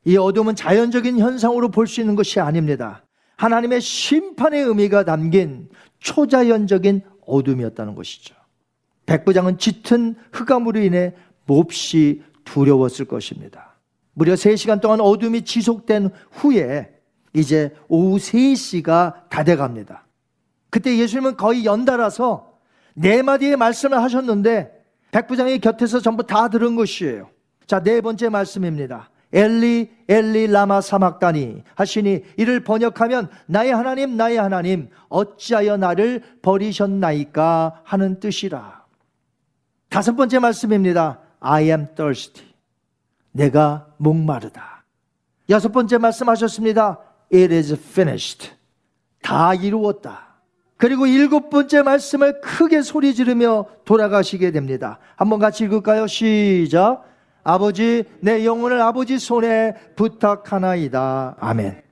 이 0.04 0.16
어둠은 0.16 0.56
자연적인 0.56 1.18
현상으로 1.18 1.70
볼 1.70 1.86
수 1.86 2.00
있는 2.00 2.16
것이 2.16 2.40
아닙니다. 2.40 3.04
하나님의 3.36 3.80
심판의 3.82 4.62
의미가 4.62 5.04
담긴 5.04 5.68
초자연적인 5.98 7.02
어둠이었다는 7.26 7.94
것이죠. 7.94 8.34
백부장은 9.04 9.58
짙은 9.58 10.14
흑암으로 10.32 10.80
인해 10.80 11.14
몹시 11.44 12.22
두려웠을 12.44 13.04
것입니다. 13.04 13.76
무려 14.14 14.32
3시간 14.32 14.80
동안 14.80 15.00
어둠이 15.00 15.42
지속된 15.42 16.10
후에 16.30 16.90
이제 17.34 17.74
오후 17.88 18.16
3시가 18.16 19.28
다 19.28 19.44
돼갑니다. 19.44 20.05
그때 20.70 20.96
예수님은 20.98 21.36
거의 21.36 21.64
연달아서 21.64 22.58
네 22.94 23.22
마디의 23.22 23.56
말씀을 23.56 24.02
하셨는데 24.02 24.72
백부장의 25.12 25.60
곁에서 25.60 26.00
전부 26.00 26.26
다 26.26 26.48
들은 26.48 26.76
것이에요. 26.76 27.28
자, 27.66 27.80
네 27.82 28.00
번째 28.00 28.28
말씀입니다. 28.28 29.10
엘리 29.32 29.90
엘리 30.08 30.46
라마 30.46 30.80
사막다니 30.80 31.62
하시니 31.74 32.22
이를 32.36 32.60
번역하면 32.60 33.28
나의 33.46 33.74
하나님 33.74 34.16
나의 34.16 34.36
하나님 34.36 34.88
어찌하여 35.08 35.76
나를 35.76 36.22
버리셨나이까 36.42 37.82
하는 37.84 38.20
뜻이라. 38.20 38.84
다섯 39.88 40.14
번째 40.14 40.38
말씀입니다. 40.38 41.20
I 41.40 41.64
am 41.64 41.86
thirsty. 41.94 42.46
내가 43.32 43.88
목마르다. 43.98 44.84
여섯 45.48 45.70
번째 45.70 45.98
말씀하셨습니다. 45.98 46.98
It 47.32 47.54
is 47.54 47.74
finished. 47.74 48.52
다 49.22 49.54
이루었다. 49.54 50.25
그리고 50.76 51.06
일곱 51.06 51.48
번째 51.48 51.82
말씀을 51.82 52.40
크게 52.40 52.82
소리 52.82 53.14
지르며 53.14 53.66
돌아가시게 53.84 54.50
됩니다. 54.50 54.98
한번 55.16 55.38
같이 55.38 55.64
읽을까요? 55.64 56.06
시작. 56.06 57.04
아버지, 57.42 58.04
내 58.20 58.44
영혼을 58.44 58.80
아버지 58.80 59.18
손에 59.18 59.74
부탁하나이다. 59.94 61.36
아멘. 61.38 61.82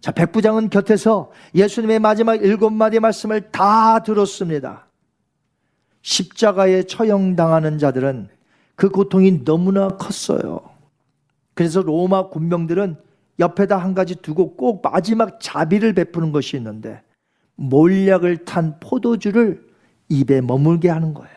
자, 0.00 0.12
백부장은 0.12 0.70
곁에서 0.70 1.30
예수님의 1.54 2.00
마지막 2.00 2.34
일곱 2.36 2.70
마디 2.70 3.00
말씀을 3.00 3.50
다 3.50 4.02
들었습니다. 4.02 4.86
십자가에 6.02 6.84
처형당하는 6.84 7.78
자들은 7.78 8.28
그 8.74 8.90
고통이 8.90 9.44
너무나 9.44 9.88
컸어요. 9.88 10.60
그래서 11.54 11.80
로마 11.80 12.28
군병들은 12.28 12.96
옆에다 13.40 13.78
한 13.78 13.94
가지 13.94 14.14
두고 14.16 14.56
꼭 14.56 14.82
마지막 14.82 15.40
자비를 15.40 15.92
베푸는 15.94 16.32
것이 16.32 16.56
있는데 16.56 17.02
몰약을 17.58 18.44
탄 18.44 18.78
포도주를 18.80 19.68
입에 20.08 20.40
머물게 20.40 20.88
하는 20.88 21.12
거예요. 21.12 21.36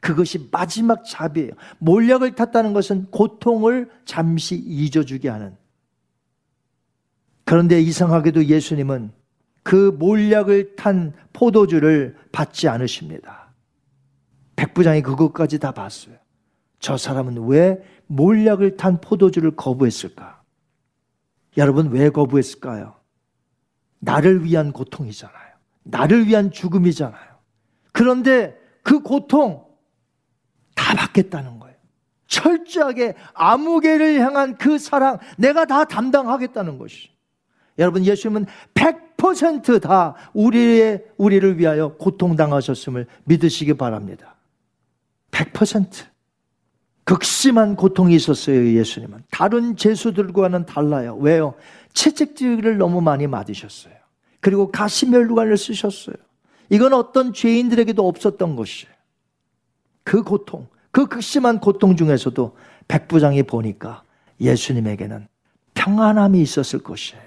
그것이 0.00 0.48
마지막 0.52 1.04
자비예요. 1.04 1.50
몰약을 1.78 2.36
탔다는 2.36 2.72
것은 2.72 3.06
고통을 3.10 3.90
잠시 4.04 4.54
잊어주게 4.54 5.28
하는. 5.28 5.56
그런데 7.44 7.80
이상하게도 7.80 8.46
예수님은 8.46 9.10
그 9.62 9.96
몰약을 9.98 10.76
탄 10.76 11.12
포도주를 11.32 12.16
받지 12.30 12.68
않으십니다. 12.68 13.52
백부장이 14.54 15.02
그것까지 15.02 15.58
다 15.58 15.72
봤어요. 15.72 16.14
저 16.78 16.96
사람은 16.96 17.48
왜 17.48 17.82
몰약을 18.06 18.76
탄 18.76 19.00
포도주를 19.00 19.56
거부했을까? 19.56 20.42
여러분, 21.56 21.90
왜 21.90 22.10
거부했을까요? 22.10 22.95
나를 23.98 24.44
위한 24.44 24.72
고통이잖아요. 24.72 25.46
나를 25.84 26.26
위한 26.26 26.50
죽음이잖아요. 26.50 27.36
그런데 27.92 28.56
그 28.82 29.00
고통, 29.00 29.64
다 30.74 30.94
받겠다는 30.94 31.58
거예요. 31.58 31.76
철저하게 32.26 33.14
아무개를 33.34 34.20
향한 34.20 34.56
그 34.58 34.78
사랑 34.78 35.18
내가 35.38 35.64
다 35.64 35.84
담당하겠다는 35.84 36.78
것이. 36.78 37.10
여러분 37.78 38.04
예수님은 38.04 38.46
100%다 38.74 40.14
우리의 40.34 41.04
우리를 41.16 41.58
위하여 41.58 41.94
고통 41.96 42.36
당하셨음을 42.36 43.06
믿으시기 43.24 43.74
바랍니다. 43.74 44.36
100% 45.30 46.06
극심한 47.04 47.76
고통이 47.76 48.16
있었어요, 48.16 48.66
예수님은. 48.72 49.22
다른 49.30 49.76
제수들과는 49.76 50.66
달라요. 50.66 51.16
왜요? 51.20 51.54
채찍질을 51.96 52.76
너무 52.76 53.00
많이 53.00 53.26
맞으셨어요. 53.26 53.94
그리고 54.40 54.70
가시멸루관을 54.70 55.56
쓰셨어요. 55.56 56.14
이건 56.68 56.92
어떤 56.92 57.32
죄인들에게도 57.32 58.06
없었던 58.06 58.54
것이에요. 58.54 58.94
그 60.04 60.22
고통, 60.22 60.68
그 60.90 61.06
극심한 61.06 61.58
고통 61.58 61.96
중에서도 61.96 62.56
백부장이 62.86 63.42
보니까 63.44 64.02
예수님에게는 64.40 65.26
평안함이 65.74 66.40
있었을 66.40 66.80
것이에요. 66.80 67.24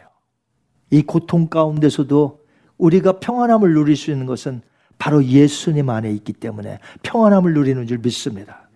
이 0.91 1.01
고통 1.01 1.47
가운데서도 1.49 2.39
우리가 2.77 3.19
평안함을 3.19 3.73
누릴 3.73 3.95
수 3.97 4.11
있는 4.11 4.25
것은 4.25 4.61
바로 4.99 5.23
예수님 5.23 5.89
안에 5.89 6.11
있기 6.11 6.33
때문에 6.33 6.79
평안함을 7.03 7.53
누리는 7.53 7.87
줄 7.87 7.97
믿습니다. 7.99 8.69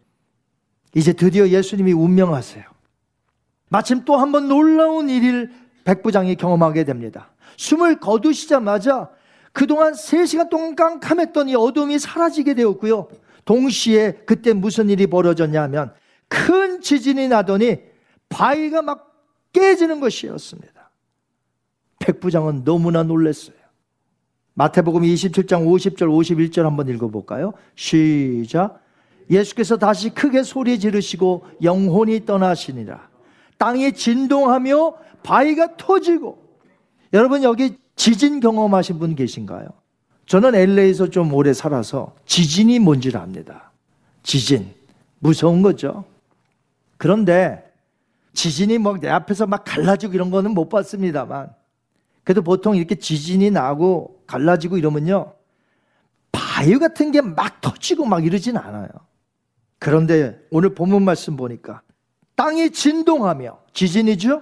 이제 0.95 1.13
드디어 1.13 1.47
예수님이 1.47 1.93
운명하세요. 1.93 2.63
마침 3.69 4.05
또 4.05 4.17
한 4.17 4.31
번 4.31 4.47
놀라운 4.47 5.09
일을 5.09 5.51
백부장이 5.83 6.35
경험하게 6.35 6.83
됩니다. 6.85 7.31
숨을 7.57 7.99
거두시자마자 7.99 9.09
그동안 9.51 9.93
3시간 9.93 10.49
동안 10.49 10.75
깜깜했던 10.75 11.49
이 11.49 11.55
어둠이 11.55 11.99
사라지게 11.99 12.55
되었고요. 12.55 13.07
동시에 13.45 14.23
그때 14.25 14.53
무슨 14.53 14.89
일이 14.89 15.07
벌어졌냐면 15.07 15.93
큰 16.27 16.81
지진이 16.81 17.27
나더니 17.27 17.79
바위가 18.29 18.81
막 18.81 19.13
깨지는 19.51 19.99
것이었습니다. 19.99 20.91
백부장은 21.99 22.63
너무나 22.63 23.03
놀랐어요. 23.03 23.55
마태복음 24.55 25.01
27장 25.03 25.65
50절 25.65 26.07
51절 26.07 26.63
한번 26.63 26.87
읽어볼까요? 26.89 27.53
시작. 27.75 28.81
예수께서 29.29 29.77
다시 29.77 30.09
크게 30.09 30.43
소리 30.43 30.79
지르시고 30.79 31.45
영혼이 31.61 32.25
떠나시니라. 32.25 33.09
땅이 33.57 33.93
진동하며 33.93 34.95
바위가 35.23 35.77
터지고 35.77 36.41
여러분 37.13 37.43
여기 37.43 37.77
지진 37.95 38.39
경험하신 38.39 38.99
분 38.99 39.15
계신가요? 39.15 39.67
저는 40.25 40.55
LA에서 40.55 41.09
좀 41.09 41.33
오래 41.33 41.53
살아서 41.53 42.15
지진이 42.25 42.79
뭔지를 42.79 43.19
압니다. 43.19 43.71
지진. 44.23 44.73
무서운 45.19 45.61
거죠. 45.61 46.05
그런데 46.97 47.71
지진이 48.33 48.77
뭐내 48.77 49.09
앞에서 49.09 49.45
막 49.47 49.63
갈라지고 49.65 50.13
이런 50.13 50.31
거는 50.31 50.51
못 50.51 50.69
봤습니다만 50.69 51.53
그래도 52.23 52.41
보통 52.41 52.75
이렇게 52.75 52.95
지진이 52.95 53.51
나고 53.51 54.21
갈라지고 54.27 54.77
이러면요. 54.77 55.33
바위 56.31 56.77
같은 56.79 57.11
게 57.11 57.21
막 57.21 57.61
터지고 57.61 58.05
막 58.05 58.25
이러진 58.25 58.57
않아요. 58.57 58.87
그런데 59.79 60.39
오늘 60.49 60.73
본문 60.73 61.03
말씀 61.03 61.35
보니까 61.35 61.81
땅이 62.35 62.71
진동하며 62.71 63.59
지진이죠? 63.73 64.41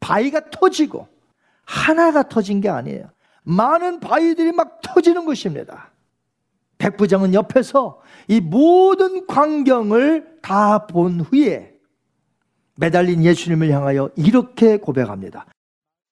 바위가 0.00 0.50
터지고 0.50 1.06
하나가 1.64 2.28
터진 2.28 2.60
게 2.60 2.68
아니에요. 2.68 3.10
많은 3.42 4.00
바위들이 4.00 4.52
막 4.52 4.80
터지는 4.82 5.24
것입니다. 5.24 5.90
백부장은 6.78 7.34
옆에서 7.34 8.00
이 8.28 8.40
모든 8.40 9.26
광경을 9.26 10.38
다 10.42 10.86
본 10.86 11.20
후에 11.20 11.74
매달린 12.76 13.22
예수님을 13.22 13.70
향하여 13.70 14.10
이렇게 14.16 14.78
고백합니다. 14.78 15.46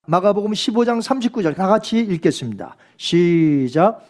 마가복음 0.05 0.51
15장 0.51 1.01
39절 1.01 1.55
다 1.55 1.67
같이 1.67 1.99
읽겠습니다. 1.99 2.75
시작. 2.97 4.05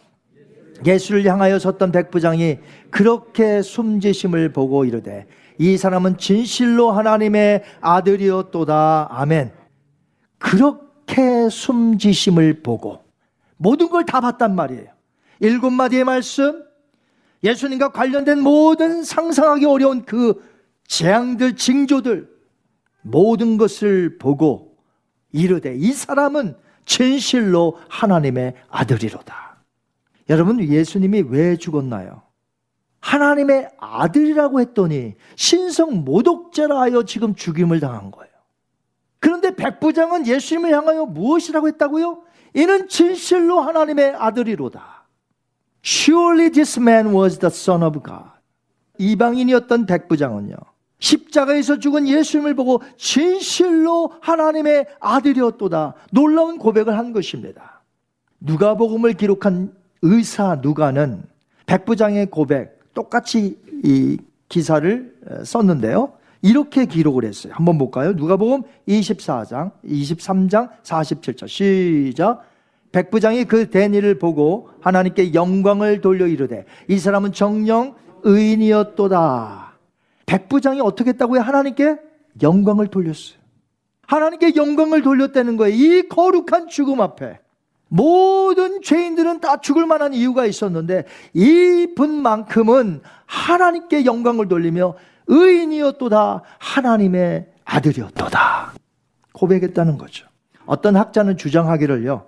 예수를 0.86 1.24
향하여 1.24 1.58
섰던 1.58 1.92
백부장이 1.92 2.58
그렇게 2.90 3.60
숨지심을 3.62 4.52
보고 4.52 4.84
이르되 4.84 5.26
이 5.58 5.76
사람은 5.76 6.16
진실로 6.18 6.90
하나님의 6.90 7.64
아들이었도다. 7.80 9.08
아멘. 9.10 9.59
그렇게 10.40 11.48
숨지심을 11.48 12.62
보고 12.62 13.04
모든 13.56 13.88
걸 13.88 14.04
다 14.04 14.20
봤단 14.20 14.54
말이에요. 14.56 14.88
일곱 15.38 15.70
마디의 15.70 16.04
말씀, 16.04 16.64
예수님과 17.44 17.92
관련된 17.92 18.40
모든 18.40 19.04
상상하기 19.04 19.64
어려운 19.66 20.04
그 20.04 20.42
재앙들, 20.86 21.56
징조들, 21.56 22.28
모든 23.02 23.56
것을 23.56 24.18
보고 24.18 24.76
이르되 25.32 25.74
이 25.76 25.92
사람은 25.92 26.56
진실로 26.84 27.78
하나님의 27.88 28.54
아들이로다. 28.68 29.62
여러분 30.28 30.62
예수님이 30.62 31.24
왜 31.28 31.56
죽었나요? 31.56 32.22
하나님의 33.00 33.68
아들이라고 33.78 34.60
했더니 34.60 35.14
신성 35.36 36.04
모독죄라 36.04 36.78
하여 36.80 37.04
지금 37.04 37.34
죽임을 37.34 37.80
당한 37.80 38.10
거예요. 38.10 38.29
그런데 39.20 39.54
백부장은 39.54 40.26
예수님을 40.26 40.72
향하여 40.74 41.04
무엇이라고 41.06 41.68
했다고요? 41.68 42.22
이는 42.54 42.88
진실로 42.88 43.60
하나님의 43.60 44.14
아들이로다. 44.16 45.04
Surely 45.84 46.50
this 46.50 46.80
man 46.80 47.14
was 47.14 47.38
the 47.38 47.50
son 47.50 47.82
of 47.82 48.00
God. 48.02 48.30
이방인이었던 48.98 49.86
백부장은요. 49.86 50.56
십자가에서 50.98 51.78
죽은 51.78 52.08
예수님을 52.08 52.54
보고 52.54 52.82
진실로 52.96 54.12
하나님의 54.20 54.86
아들이었도다. 55.00 55.94
놀라운 56.12 56.58
고백을 56.58 56.96
한 56.98 57.12
것입니다. 57.12 57.82
누가복음을 58.40 59.14
기록한 59.14 59.72
의사 60.02 60.56
누가는 60.56 61.22
백부장의 61.66 62.26
고백 62.26 62.92
똑같이 62.94 63.58
이 63.84 64.18
기사를 64.48 65.14
썼는데요. 65.44 66.12
이렇게 66.42 66.86
기록을 66.86 67.24
했어요. 67.24 67.52
한번 67.54 67.78
볼까요? 67.78 68.12
누가복음 68.12 68.62
24장, 68.88 69.72
23장 69.84 70.70
47절 70.82 71.48
시작. 71.48 72.42
백부장이 72.92 73.44
그 73.44 73.70
대니를 73.70 74.18
보고 74.18 74.68
하나님께 74.80 75.34
영광을 75.34 76.00
돌려 76.00 76.26
이르되 76.26 76.64
이 76.88 76.98
사람은 76.98 77.32
정령 77.32 77.94
의인이었도다. 78.22 79.78
백부장이 80.26 80.80
어떻게 80.80 81.10
했다고요? 81.10 81.40
하나님께 81.40 81.96
영광을 82.42 82.88
돌렸어요. 82.88 83.38
하나님께 84.06 84.56
영광을 84.56 85.02
돌렸다는 85.02 85.56
거예요. 85.56 85.74
이 85.74 86.08
거룩한 86.08 86.68
죽음 86.68 87.00
앞에. 87.00 87.38
모든 87.88 88.82
죄인들은 88.82 89.40
다 89.40 89.60
죽을 89.60 89.86
만한 89.86 90.14
이유가 90.14 90.46
있었는데 90.46 91.04
이 91.34 91.88
분만큼은 91.96 93.02
하나님께 93.26 94.04
영광을 94.04 94.48
돌리며 94.48 94.94
의인이었도다 95.30 96.42
하나님의 96.58 97.46
아들이었도다 97.64 98.74
고백했다는 99.32 99.96
거죠. 99.96 100.26
어떤 100.66 100.96
학자는 100.96 101.36
주장하기를요. 101.36 102.26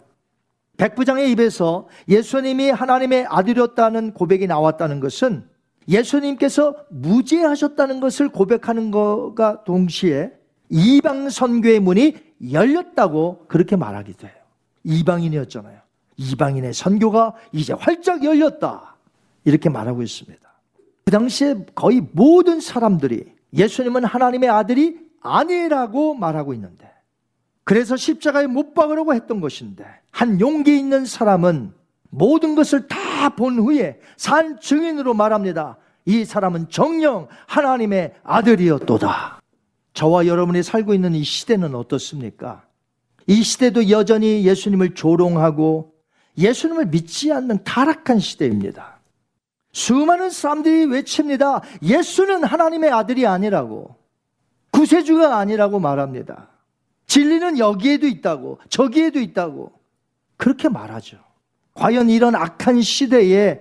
백부장의 0.78 1.30
입에서 1.32 1.88
예수님이 2.08 2.70
하나님의 2.70 3.26
아들이었다는 3.28 4.14
고백이 4.14 4.46
나왔다는 4.46 5.00
것은 5.00 5.44
예수님께서 5.88 6.76
무죄하셨다는 6.90 8.00
것을 8.00 8.28
고백하는 8.28 8.90
것과 8.90 9.64
동시에 9.64 10.32
이방 10.70 11.28
선교의 11.28 11.80
문이 11.80 12.16
열렸다고 12.52 13.46
그렇게 13.48 13.76
말하기도 13.76 14.26
해요. 14.26 14.36
이방인이었잖아요. 14.84 15.78
이방인의 16.16 16.72
선교가 16.72 17.34
이제 17.52 17.72
활짝 17.72 18.24
열렸다. 18.24 18.96
이렇게 19.44 19.68
말하고 19.68 20.02
있습니다. 20.02 20.41
그 21.04 21.10
당시에 21.10 21.66
거의 21.74 22.00
모든 22.12 22.60
사람들이 22.60 23.24
예수님은 23.54 24.04
하나님의 24.04 24.48
아들이 24.48 24.98
아니라고 25.20 26.14
말하고 26.14 26.54
있는데 26.54 26.90
그래서 27.64 27.96
십자가에 27.96 28.46
못 28.46 28.74
박으라고 28.74 29.14
했던 29.14 29.40
것인데 29.40 29.84
한 30.10 30.40
용기 30.40 30.78
있는 30.78 31.04
사람은 31.06 31.72
모든 32.10 32.54
것을 32.54 32.88
다 32.88 33.02
본 33.36 33.58
후에 33.58 34.00
산 34.16 34.58
증인으로 34.60 35.14
말합니다. 35.14 35.76
이 36.04 36.24
사람은 36.24 36.68
정령 36.70 37.28
하나님의 37.46 38.14
아들이었도다. 38.24 39.40
저와 39.94 40.26
여러분이 40.26 40.62
살고 40.62 40.94
있는 40.94 41.14
이 41.14 41.22
시대는 41.22 41.74
어떻습니까? 41.74 42.64
이 43.26 43.42
시대도 43.42 43.90
여전히 43.90 44.44
예수님을 44.44 44.94
조롱하고 44.94 45.92
예수님을 46.36 46.86
믿지 46.86 47.32
않는 47.32 47.62
타락한 47.62 48.18
시대입니다. 48.18 48.91
수많은 49.72 50.30
사람들이 50.30 50.84
외칩니다. 50.86 51.62
예수는 51.82 52.44
하나님의 52.44 52.90
아들이 52.90 53.26
아니라고. 53.26 53.96
구세주가 54.70 55.36
아니라고 55.36 55.80
말합니다. 55.80 56.48
진리는 57.06 57.58
여기에도 57.58 58.06
있다고, 58.06 58.58
저기에도 58.68 59.18
있다고. 59.18 59.72
그렇게 60.36 60.68
말하죠. 60.68 61.18
과연 61.74 62.10
이런 62.10 62.34
악한 62.34 62.82
시대에 62.82 63.60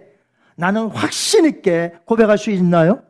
나는 0.55 0.88
확신 0.88 1.45
있게 1.45 1.93
고백할 2.05 2.38
수 2.38 2.51
있나요? 2.51 3.03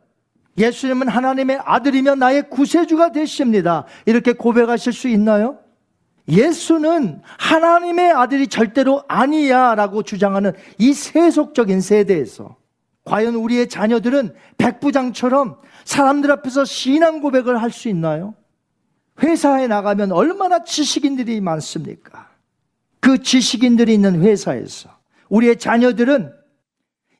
예수님은 0.58 1.08
하나님의 1.08 1.60
아들이며 1.64 2.16
나의 2.16 2.50
구세주가 2.50 3.12
되십니다. 3.12 3.84
이렇게 4.06 4.32
고백하실 4.32 4.92
수 4.92 5.08
있나요? 5.08 5.58
예수는 6.28 7.20
하나님의 7.38 8.12
아들이 8.12 8.46
절대로 8.46 9.02
아니야 9.08 9.74
라고 9.74 10.02
주장하는 10.02 10.52
이 10.78 10.92
세속적인 10.92 11.80
세대에서 11.80 12.56
과연 13.04 13.34
우리의 13.34 13.68
자녀들은 13.68 14.34
백부장처럼 14.58 15.56
사람들 15.84 16.30
앞에서 16.30 16.64
신앙 16.64 17.20
고백을 17.20 17.60
할 17.60 17.70
수 17.70 17.88
있나요? 17.88 18.34
회사에 19.22 19.66
나가면 19.66 20.12
얼마나 20.12 20.64
지식인들이 20.64 21.40
많습니까? 21.40 22.30
그 23.00 23.22
지식인들이 23.22 23.92
있는 23.92 24.22
회사에서 24.22 24.90
우리의 25.28 25.58
자녀들은 25.58 26.32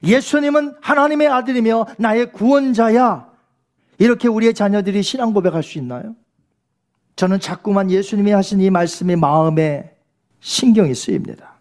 예수님은 0.05 0.77
하나님의 0.81 1.29
아들이며 1.29 1.87
나의 1.99 2.33
구원자야. 2.33 3.31
이렇게 3.99 4.29
우리의 4.29 4.55
자녀들이 4.55 5.03
신앙 5.03 5.33
고백할 5.33 5.63
수 5.63 5.79
있나요? 5.79 6.17
저는 7.17 7.41
자꾸만 7.41 7.91
예수님이 7.91 8.33
하신 8.33 8.61
이 8.61 8.71
말씀이 8.71 9.17
마음에 9.17 9.95
신경이 10.41 10.95
쓰입니다. 10.95 11.55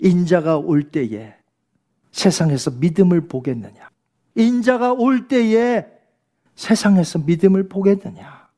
인자가 0.00 0.58
올 0.58 0.90
때에 0.90 1.34
세상에서 2.18 2.72
믿음을 2.72 3.28
보겠느냐? 3.28 3.90
인자가 4.34 4.92
올 4.92 5.28
때에 5.28 5.86
세상에서 6.56 7.20
믿음을 7.20 7.68
보겠느냐? 7.68 8.48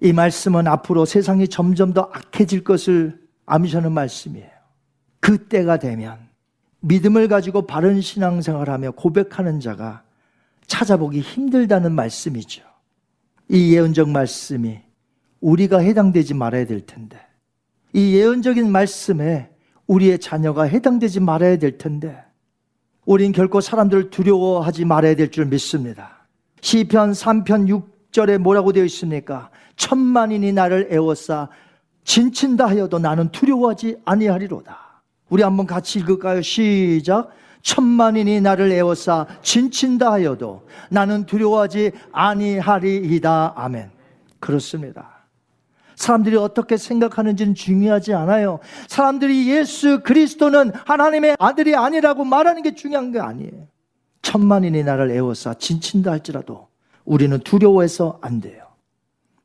이 0.00 0.12
말씀은 0.12 0.66
앞으로 0.66 1.04
세상이 1.04 1.48
점점 1.48 1.92
더 1.92 2.10
악해질 2.12 2.64
것을 2.64 3.20
암시하는 3.44 3.92
말씀이에요. 3.92 4.50
그 5.20 5.46
때가 5.48 5.78
되면 5.78 6.18
믿음을 6.80 7.28
가지고 7.28 7.66
바른 7.66 8.00
신앙생활하며 8.00 8.92
고백하는 8.92 9.60
자가 9.60 10.02
찾아보기 10.66 11.20
힘들다는 11.20 11.92
말씀이죠. 11.92 12.62
이 13.48 13.74
예언적 13.74 14.08
말씀이 14.08 14.80
우리가 15.40 15.78
해당되지 15.78 16.34
말아야 16.34 16.66
될 16.66 16.84
텐데 16.84 17.18
이 17.92 18.14
예언적인 18.14 18.70
말씀에 18.70 19.50
우리의 19.86 20.18
자녀가 20.18 20.64
해당되지 20.64 21.20
말아야 21.20 21.58
될 21.58 21.78
텐데 21.78 22.25
우린 23.06 23.32
결코 23.32 23.60
사람들을 23.60 24.10
두려워하지 24.10 24.84
말아야 24.84 25.14
될 25.14 25.30
줄 25.30 25.46
믿습니다. 25.46 26.26
시편 26.60 27.12
3편 27.12 27.82
6절에 28.12 28.38
뭐라고 28.38 28.72
되어 28.72 28.84
있습니까? 28.84 29.50
천만인이 29.76 30.52
나를 30.52 30.88
애워싸 30.90 31.48
진친다 32.04 32.66
하여도 32.66 32.98
나는 32.98 33.30
두려워하지 33.30 33.98
아니하리로다. 34.04 35.02
우리 35.28 35.42
한번 35.42 35.66
같이 35.66 36.00
읽을까요? 36.00 36.42
시작. 36.42 37.30
천만인이 37.62 38.40
나를 38.40 38.70
애워싸 38.72 39.26
진친다 39.42 40.12
하여도 40.12 40.66
나는 40.90 41.26
두려워하지 41.26 41.92
아니하리이다. 42.12 43.54
아멘. 43.56 43.90
그렇습니다. 44.40 45.15
사람들이 45.96 46.36
어떻게 46.36 46.76
생각하는지는 46.76 47.54
중요하지 47.54 48.14
않아요. 48.14 48.60
사람들이 48.86 49.50
예수 49.50 50.00
그리스도는 50.02 50.72
하나님의 50.84 51.36
아들이 51.38 51.74
아니라고 51.74 52.24
말하는 52.24 52.62
게 52.62 52.74
중요한 52.74 53.12
게 53.12 53.18
아니에요. 53.18 53.66
천만인이 54.22 54.84
나를 54.84 55.10
애워싸 55.10 55.54
진친다 55.54 56.10
할지라도 56.12 56.68
우리는 57.04 57.38
두려워해서 57.40 58.18
안 58.22 58.40
돼요. 58.40 58.64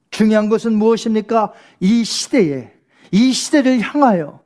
중요한 0.10 0.50
것은 0.50 0.74
무엇입니까? 0.74 1.54
이 1.80 2.04
시대에, 2.04 2.74
이 3.12 3.32
시대를 3.32 3.80
향하여 3.80 4.42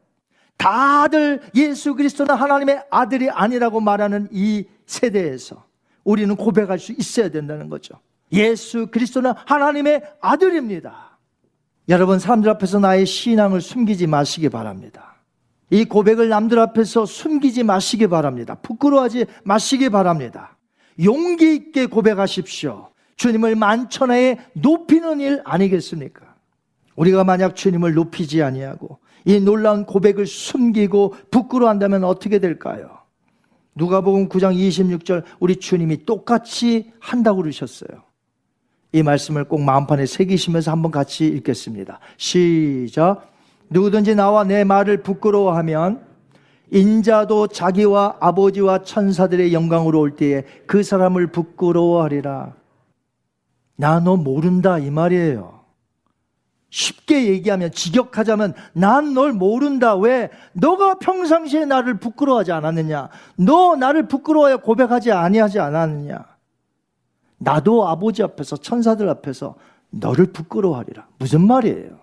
다들 0.58 1.42
예수 1.56 1.96
그리스도는 1.96 2.36
하나님의 2.36 2.84
아들이 2.92 3.30
아니라고 3.30 3.80
말하는 3.82 4.30
이 4.32 4.66
세대에서 4.86 5.66
우리는 6.04 6.36
고백할 6.36 6.78
수 6.78 6.92
있어야 6.92 7.30
된다는 7.30 7.70
거죠. 7.70 7.96
예수 8.32 8.88
그리스도는 8.88 9.34
하나님의 9.46 10.04
아들입니다. 10.22 11.15
여러분, 11.88 12.20
사람들 12.20 12.50
앞에서 12.50 12.80
나의 12.80 13.06
신앙을 13.06 13.62
숨기지 13.62 14.08
마시기 14.08 14.50
바랍니다. 14.50 15.16
이 15.70 15.86
고백을 15.86 16.30
남들 16.30 16.60
앞에서 16.60 17.06
숨기지 17.06 17.64
마시기 17.64 18.08
바랍니다. 18.08 18.56
부끄러워하지 18.56 19.26
마시기 19.44 19.90
바랍니다. 19.90 20.58
용기 21.04 21.54
있게 21.56 21.86
고백하십시오. 21.88 22.90
주님을 23.18 23.56
만천하에 23.56 24.38
높이는 24.54 25.20
일 25.20 25.42
아니겠습니까? 25.44 26.36
우리가 26.96 27.24
만약 27.24 27.56
주님을 27.56 27.94
높이지 27.94 28.42
아니하고 28.42 29.00
이 29.26 29.40
놀라운 29.40 29.86
고백을 29.86 30.28
숨기고 30.28 31.16
부끄러워한다면 31.32 32.04
어떻게 32.04 32.40
될까요? 32.40 33.00
누가복음 33.76 34.30
9장 34.30 34.56
26절 34.56 35.24
우리 35.40 35.58
주님이 35.58 36.06
똑같이 36.06 36.94
한다고 37.00 37.42
그러셨어요. 37.42 38.05
이 38.96 39.04
말씀을 39.04 39.44
꼭 39.44 39.62
마음판에 39.62 40.06
새기시면서 40.06 40.72
한번 40.72 40.90
같이 40.90 41.28
읽겠습니다. 41.28 42.00
시작. 42.16 43.30
누구든지 43.70 44.16
나와 44.16 44.46
내 44.46 44.64
말을 44.64 45.04
부끄러워하면 45.04 46.00
인자도 46.72 47.48
자기와 47.48 48.16
아버지와 48.22 48.84
천사들의 48.84 49.54
영광으로 49.54 50.00
올 50.00 50.16
때에 50.16 50.44
그 50.66 50.82
사람을 50.82 51.28
부끄러워하리라. 51.28 52.54
나 53.76 54.00
너 54.00 54.16
모른다 54.16 54.80
이 54.80 54.90
말이에요. 54.90 55.60
쉽게 56.70 57.28
얘기하면 57.28 57.72
직역하자면 57.72 58.54
난 58.72 59.14
널 59.14 59.34
모른다. 59.34 59.96
왜? 59.98 60.30
너가 60.54 61.00
평상시에 61.00 61.66
나를 61.66 62.00
부끄러워하지 62.00 62.54
않았느냐? 62.54 63.10
너 63.36 63.76
나를 63.76 64.08
부끄러워해 64.08 64.56
고백하지 64.56 65.12
아니하지 65.12 65.60
않았느냐? 65.60 66.35
나도 67.46 67.88
아버지 67.88 68.24
앞에서 68.24 68.58
천사들 68.58 69.08
앞에서 69.08 69.56
너를 69.92 70.26
부끄러워하리라. 70.34 71.08
무슨 71.20 71.46
말이에요? 71.46 72.00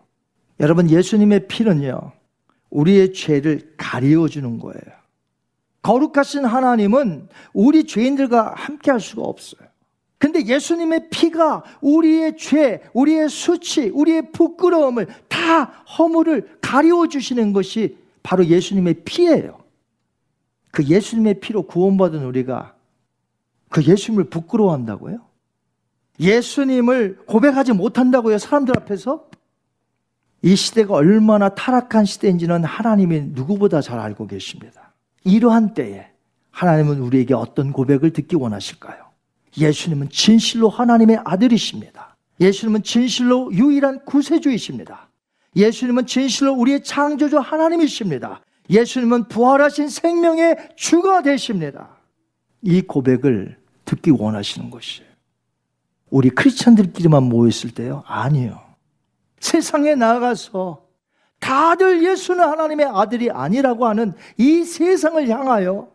여러분 0.60 0.88
예수님의 0.88 1.48
피는요. 1.48 2.12
우리의 2.70 3.12
죄를 3.12 3.74
가리워 3.76 4.28
주는 4.28 4.58
거예요. 4.58 5.02
거룩하신 5.82 6.44
하나님은 6.44 7.28
우리 7.52 7.84
죄인들과 7.84 8.54
함께 8.56 8.92
할 8.92 9.00
수가 9.00 9.22
없어요. 9.22 9.68
근데 10.18 10.46
예수님의 10.46 11.10
피가 11.10 11.64
우리의 11.80 12.36
죄, 12.36 12.80
우리의 12.94 13.28
수치, 13.28 13.88
우리의 13.88 14.30
부끄러움을 14.30 15.08
다 15.28 15.64
허물을 15.64 16.58
가리워 16.60 17.08
주시는 17.08 17.52
것이 17.52 17.98
바로 18.22 18.46
예수님의 18.46 19.02
피예요. 19.04 19.58
그 20.70 20.84
예수님의 20.84 21.40
피로 21.40 21.62
구원받은 21.62 22.24
우리가 22.24 22.76
그 23.68 23.82
예수님을 23.82 24.30
부끄러워한다고요? 24.30 25.31
예수님을 26.20 27.18
고백하지 27.26 27.72
못한다고요, 27.72 28.38
사람들 28.38 28.74
앞에서? 28.76 29.28
이 30.42 30.56
시대가 30.56 30.94
얼마나 30.94 31.48
타락한 31.50 32.04
시대인지는 32.04 32.64
하나님이 32.64 33.20
누구보다 33.28 33.80
잘 33.80 34.00
알고 34.00 34.26
계십니다. 34.26 34.92
이러한 35.24 35.74
때에 35.74 36.06
하나님은 36.50 37.00
우리에게 37.00 37.34
어떤 37.34 37.72
고백을 37.72 38.12
듣기 38.12 38.36
원하실까요? 38.36 39.04
예수님은 39.56 40.08
진실로 40.10 40.68
하나님의 40.68 41.20
아들이십니다. 41.24 42.16
예수님은 42.40 42.82
진실로 42.82 43.52
유일한 43.52 44.04
구세주이십니다. 44.04 45.08
예수님은 45.54 46.06
진실로 46.06 46.54
우리의 46.54 46.82
창조주 46.82 47.38
하나님이십니다. 47.38 48.40
예수님은 48.70 49.28
부활하신 49.28 49.88
생명의 49.88 50.56
주가 50.76 51.22
되십니다. 51.22 51.90
이 52.62 52.80
고백을 52.82 53.58
듣기 53.84 54.10
원하시는 54.10 54.70
것이에요. 54.70 55.11
우리 56.12 56.28
크리스천들끼리만 56.28 57.22
모였을 57.22 57.70
때요? 57.70 58.04
아니요. 58.06 58.60
세상에 59.40 59.94
나가서 59.94 60.86
다들 61.40 62.04
예수는 62.04 62.44
하나님의 62.44 62.86
아들이 62.86 63.30
아니라고 63.30 63.86
하는 63.86 64.12
이 64.36 64.62
세상을 64.62 65.26
향하여 65.30 65.90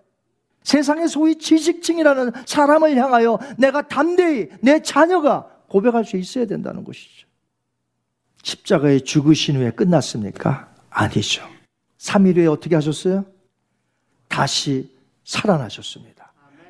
세상의 0.63 1.07
소위 1.07 1.37
지식층이라는 1.37 2.31
사람을 2.47 2.97
향하여 2.97 3.37
내가 3.59 3.87
담대히 3.87 4.49
내 4.59 4.81
자녀가 4.81 5.47
고백할 5.69 6.03
수 6.03 6.17
있어야 6.17 6.47
된다는 6.47 6.83
것이죠. 6.83 7.27
십자가에 8.41 8.99
죽으신 9.01 9.57
후에 9.57 9.69
끝났습니까? 9.69 10.73
아니죠. 10.89 11.47
3일 11.99 12.37
후에 12.37 12.47
어떻게 12.47 12.73
하셨어요? 12.73 13.23
다시 14.27 14.91
살아나셨습니다. 15.23 16.16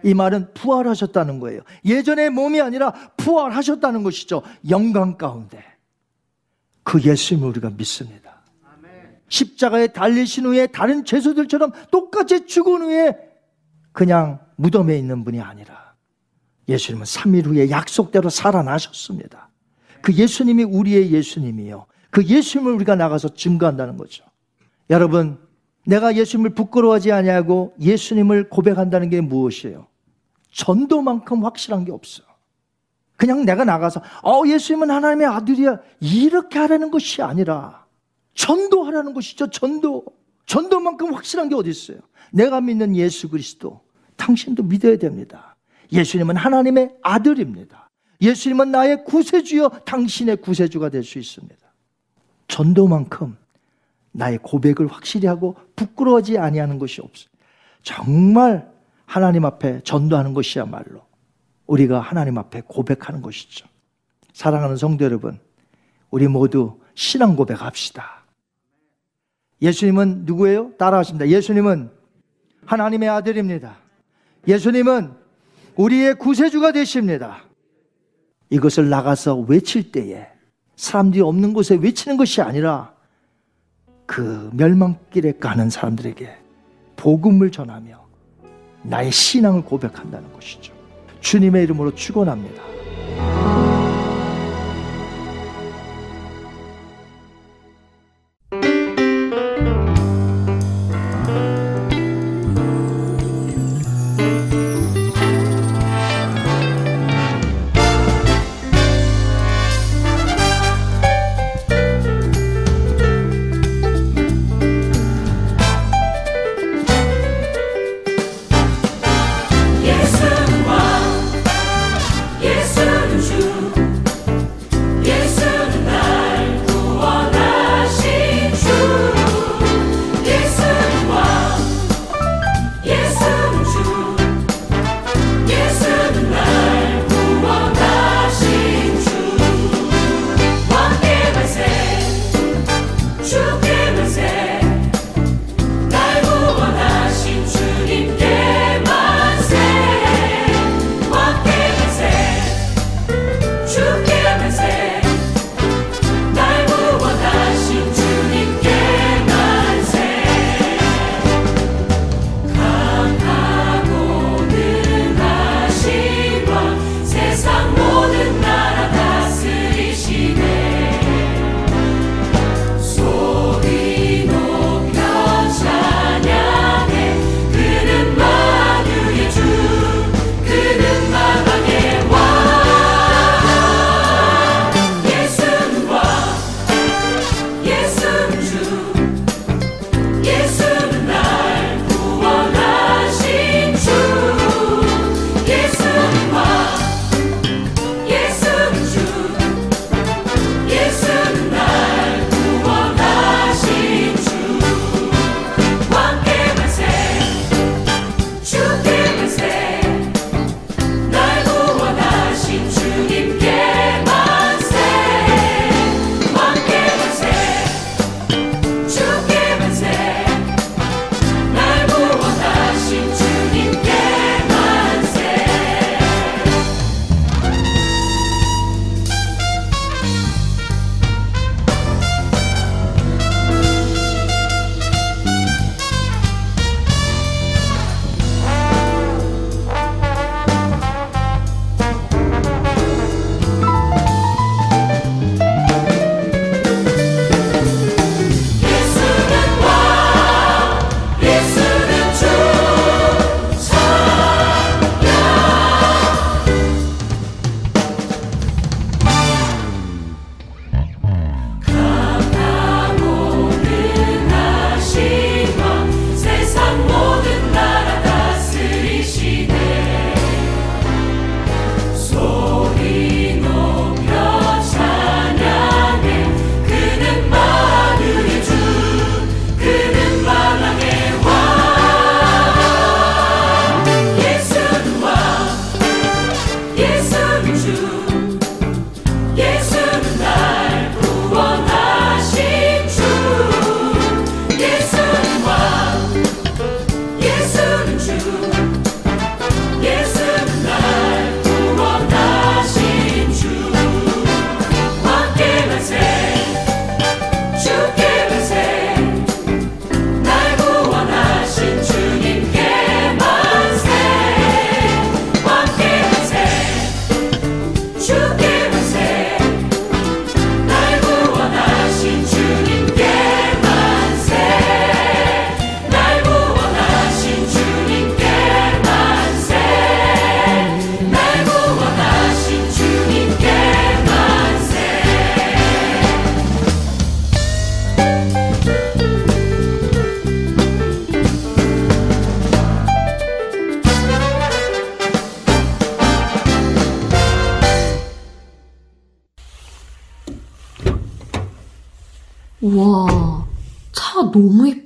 이 0.08 0.14
말은 0.14 0.53
부활하셨다는 0.53 1.39
거예요. 1.39 1.62
예전의 1.84 2.30
몸이 2.30 2.62
아니라 2.62 2.93
부활하셨다는 3.18 4.03
것이죠. 4.03 4.41
영광 4.70 5.18
가운데. 5.18 5.64
그 6.84 7.01
예수님을 7.01 7.49
우리가 7.49 7.72
믿습니다. 7.72 8.38
십자가에 9.28 9.88
달리신 9.88 10.45
후에 10.45 10.68
다른 10.68 11.03
죄수들처럼 11.03 11.74
똑같이 11.91 12.45
죽은 12.45 12.84
후에 12.84 13.18
그냥 13.91 14.39
무덤에 14.55 14.97
있는 14.97 15.26
분이 15.26 15.41
아니라 15.41 15.93
예수님은 16.70 17.03
3일 17.03 17.45
후에 17.45 17.70
약속대로 17.70 18.30
살아나셨습니다. 18.30 19.49
그 20.01 20.14
예수님이 20.14 20.64
우리의 20.64 21.12
예수님이요. 21.12 21.86
그 22.10 22.24
예수님을 22.24 22.72
우리가 22.76 22.95
나가서 22.95 23.34
증거한다는 23.34 23.97
거죠. 23.97 24.24
여러분, 24.89 25.38
내가 25.86 26.16
예수님을 26.16 26.51
부끄러워하지 26.51 27.12
아니하고 27.12 27.74
예수님을 27.82 28.49
고백한다는 28.49 29.10
게 29.10 29.20
무엇이에요? 29.20 29.88
전도만큼 30.52 31.43
확실한 31.43 31.86
게 31.86 31.91
없어요. 31.91 32.28
그냥 33.16 33.45
내가 33.45 33.66
나가서 33.66 34.02
어 34.24 34.43
예수님은 34.45 34.91
하나님의 34.91 35.28
아들이야 35.28 35.80
이렇게 36.00 36.60
하라는 36.60 36.91
것이 36.91 37.22
아니라 37.22 37.86
전도하라는 38.36 39.14
것이죠. 39.14 39.50
전도. 39.50 40.06
전도만큼 40.45 41.14
확실한 41.14 41.50
게 41.50 41.56
어디 41.56 41.70
있어요? 41.70 41.98
내가 42.32 42.62
믿는 42.62 42.95
예수 42.95 43.30
그리스도 43.30 43.82
당신도 44.16 44.64
믿어야 44.64 44.98
됩니다. 44.98 45.56
예수님은 45.91 46.36
하나님의 46.38 46.95
아들입니다. 47.02 47.89
예수님은 48.22 48.72
나의 48.72 49.04
구세주여 49.04 49.70
당신의 49.86 50.38
구세주가 50.38 50.89
될 50.89 51.04
수 51.04 51.20
있습니다. 51.20 51.56
전도만큼 52.48 53.36
나의 54.14 54.39
고백을 54.41 54.88
확실히 54.88 55.28
하고 55.28 55.56
부끄러워하지 55.76 56.38
아니하는 56.38 56.80
것이 56.80 57.02
없어요. 57.02 57.30
정말 57.84 58.72
하나님 59.08 59.45
앞에 59.45 59.82
전도하는 59.84 60.34
것이야말로 60.34 61.01
우리가 61.66 61.99
하나님 62.01 62.38
앞에 62.38 62.62
고백하는 62.68 63.22
것이죠. 63.22 63.66
사랑하는 64.34 64.76
성도 64.76 65.05
여러분, 65.05 65.39
우리 66.12 66.28
모두 66.28 66.80
신앙 66.93 67.36
고백합시다. 67.36 68.26
예수님은 69.62 70.26
누구예요? 70.26 70.74
따라하십니다. 70.78 71.30
예수님은 71.30 71.89
하나님의 72.66 73.10
아들입니다. 73.10 73.78
예수님은 74.45 75.14
우리의 75.78 76.16
구세주가 76.16 76.74
되십니다. 76.74 77.43
이것을 78.49 78.89
나가서 78.89 79.38
외칠 79.47 79.91
때에 79.91 80.28
사람들이 80.76 81.22
없는 81.22 81.53
곳에 81.53 81.76
외치는 81.76 82.18
것이 82.18 82.41
아니라 82.41 82.93
그 84.05 84.49
멸망길에 84.53 85.34
가는 85.39 85.70
사람들에게 85.70 86.38
복음을 86.97 87.51
전하며 87.51 88.07
나의 88.84 89.12
신앙을 89.12 89.64
고백한다는 89.64 90.32
것이죠. 90.34 90.74
주님의 91.22 91.64
이름으로 91.64 91.94
축원합니다. 91.96 92.77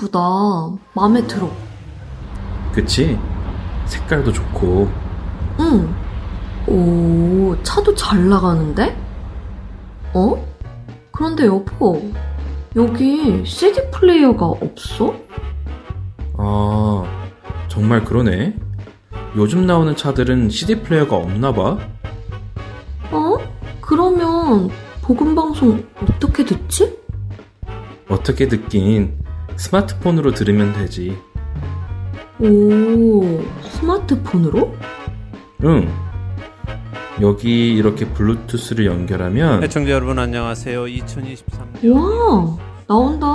이쁘다. 0.01 0.19
마음에 0.93 1.25
들어. 1.27 1.49
그치? 2.73 3.19
색깔도 3.85 4.31
좋고. 4.31 4.89
응. 5.59 5.95
오, 6.67 7.55
차도 7.63 7.93
잘 7.95 8.27
나가는데? 8.27 8.97
어? 10.13 10.47
그런데 11.11 11.45
여보, 11.45 12.11
여기 12.75 13.45
CD 13.45 13.89
플레이어가 13.91 14.45
없어? 14.45 15.13
아, 16.37 17.03
정말 17.67 18.03
그러네. 18.03 18.55
요즘 19.35 19.65
나오는 19.65 19.95
차들은 19.95 20.49
CD 20.49 20.81
플레이어가 20.81 21.15
없나 21.15 21.53
봐. 21.53 21.77
어? 23.11 23.37
그러면 23.81 24.69
복음 25.01 25.35
방송 25.35 25.83
어떻게 26.01 26.45
듣지? 26.45 26.97
어떻게 28.07 28.47
듣긴 28.47 29.20
스마트폰으로 29.61 30.33
들으면 30.33 30.73
되지. 30.73 31.15
오, 32.39 33.43
스마트폰으로? 33.61 34.75
응. 35.63 35.87
여기 37.21 37.71
이렇게 37.73 38.07
블루투스를 38.07 38.87
연결하면 38.87 39.63
애청자 39.63 39.91
여러분 39.91 40.17
안녕하세요. 40.17 40.85
2023년 40.85 41.93
와, 41.93 42.57
나온다. 42.87 43.27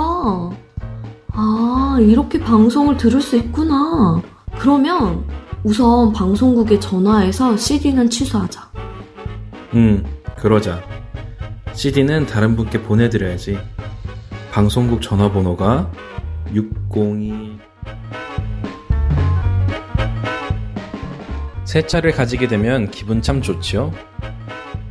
아, 1.31 1.97
이렇게 2.01 2.39
방송을 2.39 2.97
들을 2.97 3.21
수 3.21 3.37
있구나. 3.37 4.21
그러면 4.59 5.23
우선 5.63 6.11
방송국에 6.11 6.77
전화해서 6.79 7.55
CD는 7.55 8.09
취소하자. 8.09 8.69
응, 9.75 10.03
그러자. 10.35 10.81
CD는 11.71 12.25
다른 12.25 12.57
분께 12.57 12.81
보내드려야지. 12.81 13.57
방송국 14.51 15.01
전화번호가 15.01 15.89
602. 16.53 17.57
새 21.65 21.81
차를 21.85 22.11
가지게 22.11 22.47
되면 22.47 22.89
기분 22.89 23.21
참 23.21 23.41
좋지요? 23.41 23.91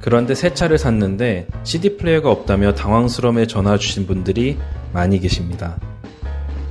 그런데 0.00 0.34
새 0.34 0.54
차를 0.54 0.78
샀는데 0.78 1.48
CD 1.64 1.96
플레이어가 1.96 2.30
없다며 2.30 2.74
당황스러움에 2.74 3.46
전화 3.46 3.76
주신 3.78 4.06
분들이 4.06 4.58
많이 4.92 5.18
계십니다. 5.18 5.78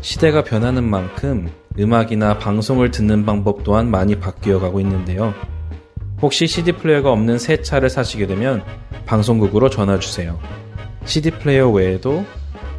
시대가 0.01 0.43
변하는 0.43 0.83
만큼 0.83 1.49
음악이나 1.77 2.37
방송을 2.37 2.91
듣는 2.91 3.25
방법 3.25 3.63
또한 3.63 3.89
많이 3.89 4.19
바뀌어 4.19 4.59
가고 4.59 4.79
있는데요. 4.79 5.33
혹시 6.21 6.47
CD 6.47 6.71
플레이어가 6.71 7.11
없는 7.11 7.37
새 7.39 7.61
차를 7.61 7.89
사시게 7.89 8.27
되면 8.27 8.63
방송국으로 9.05 9.69
전화 9.69 9.99
주세요. 9.99 10.39
CD 11.03 11.31
플레이어 11.31 11.69
외에도 11.69 12.25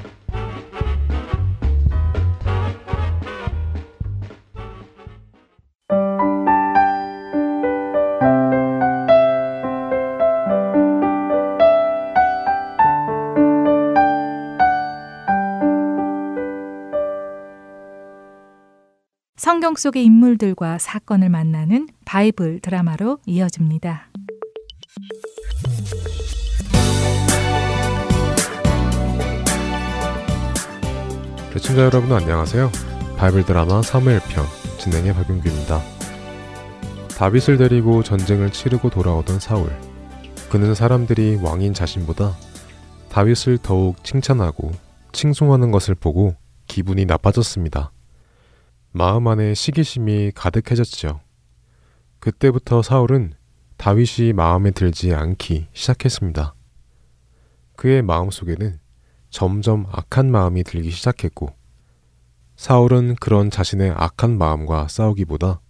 속의 19.80 20.03
인물들과 20.03 20.77
사건을 20.77 21.30
만나는 21.30 21.88
바이블 22.03 22.59
드라마로 22.59 23.19
이어집니다. 23.25 24.09
시청자 31.53 31.84
여러분 31.84 32.11
안녕하세요. 32.11 32.69
바이블 33.17 33.45
드라마 33.45 33.82
사무엘 33.82 34.19
편 34.30 34.45
진행의 34.80 35.13
박윤규입니다. 35.13 35.82
다윗을 37.17 37.57
데리고 37.57 38.03
전쟁을 38.03 38.51
치르고 38.51 38.89
돌아오던 38.89 39.39
사울. 39.39 39.69
그는 40.49 40.75
사람들이 40.75 41.38
왕인 41.41 41.73
자신보다 41.73 42.36
다윗을 43.09 43.59
더욱 43.59 44.03
칭찬하고 44.03 44.71
칭송하는 45.13 45.71
것을 45.71 45.95
보고 45.95 46.36
기분이 46.67 47.05
나빠졌습니다. 47.05 47.91
마음 48.91 49.27
안에 49.27 49.53
시기심이 49.53 50.31
가득해졌지요. 50.33 51.19
그때부터 52.19 52.81
사울은 52.81 53.33
다윗이 53.77 54.33
마음에 54.33 54.71
들지 54.71 55.13
않기 55.13 55.67
시작했습니다. 55.73 56.55
그의 57.75 58.01
마음 58.01 58.31
속에는 58.31 58.79
점점 59.29 59.85
악한 59.91 60.31
마음이 60.31 60.63
들기 60.63 60.89
시작했고, 60.89 61.53
사울은 62.55 63.15
그런 63.21 63.51
자신의 63.51 63.93
악한 63.95 64.37
마음과 64.39 64.87
싸우기보다 64.87 65.61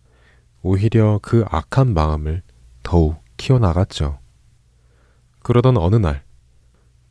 오히려 0.61 1.20
그 1.22 1.43
악한 1.49 1.93
마음을 1.93 2.41
더욱 2.84 3.17
키워나갔죠. 3.36 4.17
그러던 5.43 5.76
어느 5.76 5.97
날, 5.97 6.24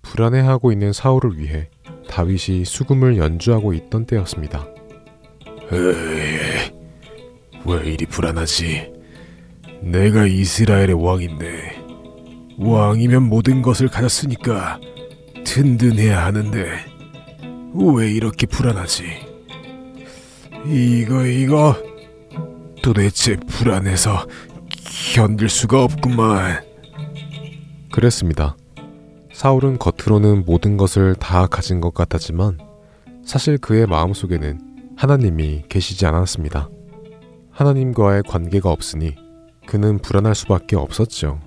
불안해하고 0.00 0.72
있는 0.72 0.94
사울을 0.94 1.38
위해 1.38 1.68
다윗이 2.08 2.64
수금을 2.64 3.18
연주하고 3.18 3.74
있던 3.74 4.06
때였습니다. 4.06 4.77
에이, 5.70 6.72
왜 7.66 7.92
이리 7.92 8.06
불안하지? 8.06 8.92
내가 9.82 10.26
이스라엘의 10.26 10.94
왕인데 10.94 11.84
왕이면 12.58 13.24
모든 13.24 13.60
것을 13.62 13.88
가졌으니까 13.88 14.80
든든해야 15.44 16.24
하는데 16.24 16.66
왜 17.74 18.10
이렇게 18.10 18.46
불안하지? 18.46 19.04
이거 20.66 21.26
이거 21.26 21.76
도대체 22.82 23.36
불안해서 23.36 24.26
견딜 25.14 25.48
수가 25.48 25.84
없구만. 25.84 26.64
그랬습니다. 27.92 28.56
사울은 29.32 29.78
겉으로는 29.78 30.44
모든 30.46 30.76
것을 30.76 31.14
다 31.14 31.46
가진 31.46 31.80
것 31.80 31.94
같았지만 31.94 32.58
사실 33.24 33.58
그의 33.58 33.86
마음속에는 33.86 34.67
하나님이 34.98 35.62
계시지 35.68 36.06
않았습니다. 36.06 36.68
하나님과의 37.52 38.24
관계가 38.24 38.68
없으니 38.72 39.14
그는 39.64 39.98
불안할 39.98 40.34
수밖에 40.34 40.74
없었죠. 40.74 41.38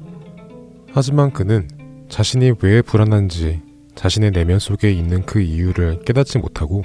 하지만 0.94 1.32
그는 1.32 1.68
자신이 2.08 2.54
왜 2.62 2.82
불안한지 2.82 3.62
자신의 3.96 4.32
내면 4.32 4.58
속에 4.58 4.94
있는 4.94 5.26
그 5.26 5.42
이유를 5.42 6.00
깨닫지 6.06 6.38
못하고 6.38 6.84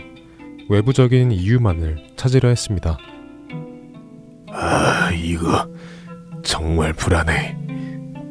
외부적인 0.68 1.30
이유만을 1.30 1.98
찾으려 2.16 2.48
했습니다. 2.48 2.98
아, 4.50 5.12
이거 5.12 5.68
정말 6.42 6.92
불안해. 6.94 7.56